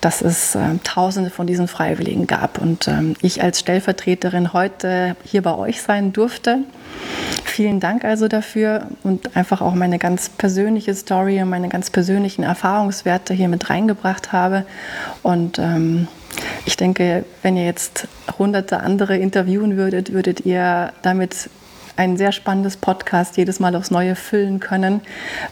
[0.00, 2.58] dass es ähm, Tausende von diesen Freiwilligen gab.
[2.58, 6.58] Und ähm, ich als Stellvertreterin heute hier bei euch sein durfte.
[7.44, 12.42] Vielen Dank also dafür und einfach auch meine ganz persönliche Story und meine ganz persönlichen
[12.42, 14.64] Erfahrungswerte hier mit reingebracht habe.
[15.22, 16.08] Und ähm,
[16.64, 18.08] ich denke, wenn ihr jetzt
[18.38, 21.50] hunderte andere interviewen würdet, würdet ihr damit
[21.96, 25.00] ein sehr spannendes Podcast jedes Mal aufs Neue füllen können,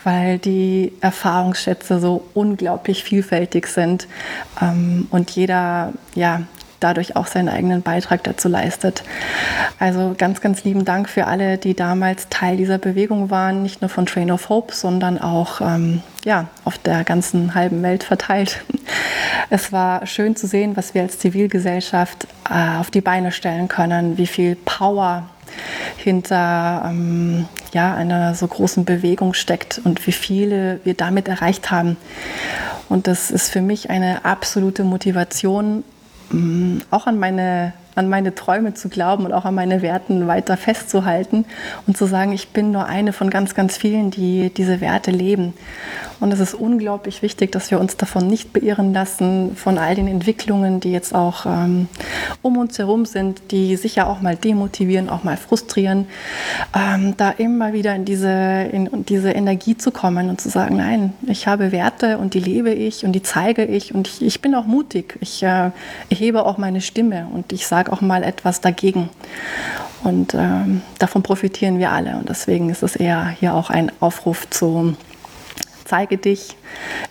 [0.05, 4.07] weil die Erfahrungsschätze so unglaublich vielfältig sind
[4.61, 6.43] ähm, und jeder ja
[6.85, 9.03] dadurch auch seinen eigenen Beitrag dazu leistet.
[9.79, 13.89] Also ganz, ganz lieben Dank für alle, die damals Teil dieser Bewegung waren, nicht nur
[13.89, 18.63] von Train of Hope, sondern auch ähm, ja, auf der ganzen halben Welt verteilt.
[19.51, 24.17] Es war schön zu sehen, was wir als Zivilgesellschaft äh, auf die Beine stellen können,
[24.17, 25.25] wie viel Power
[25.97, 31.97] hinter ähm, ja, einer so großen Bewegung steckt und wie viele wir damit erreicht haben.
[32.89, 35.85] Und das ist für mich eine absolute Motivation,
[36.91, 41.45] auch an meine an meine Träume zu glauben und auch an meine Werten weiter festzuhalten
[41.87, 45.55] und zu sagen, ich bin nur eine von ganz, ganz vielen, die diese Werte leben.
[46.21, 50.07] Und es ist unglaublich wichtig, dass wir uns davon nicht beirren lassen, von all den
[50.07, 51.89] Entwicklungen, die jetzt auch ähm,
[52.43, 56.07] um uns herum sind, die sicher auch mal demotivieren, auch mal frustrieren,
[56.75, 58.31] ähm, da immer wieder in diese,
[58.73, 62.71] in diese Energie zu kommen und zu sagen, nein, ich habe Werte und die lebe
[62.71, 65.17] ich und die zeige ich und ich, ich bin auch mutig.
[65.21, 65.71] Ich äh,
[66.11, 69.09] erhebe auch meine Stimme und ich sage auch mal etwas dagegen.
[70.05, 72.17] Und ähm, davon profitieren wir alle.
[72.19, 74.95] Und deswegen ist es eher hier auch ein Aufruf zu
[75.85, 76.57] zeige dich,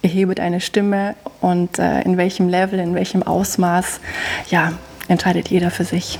[0.01, 3.99] erhebe deine Stimme und äh, in welchem Level, in welchem Ausmaß,
[4.49, 4.73] ja,
[5.07, 6.19] entscheidet jeder für sich.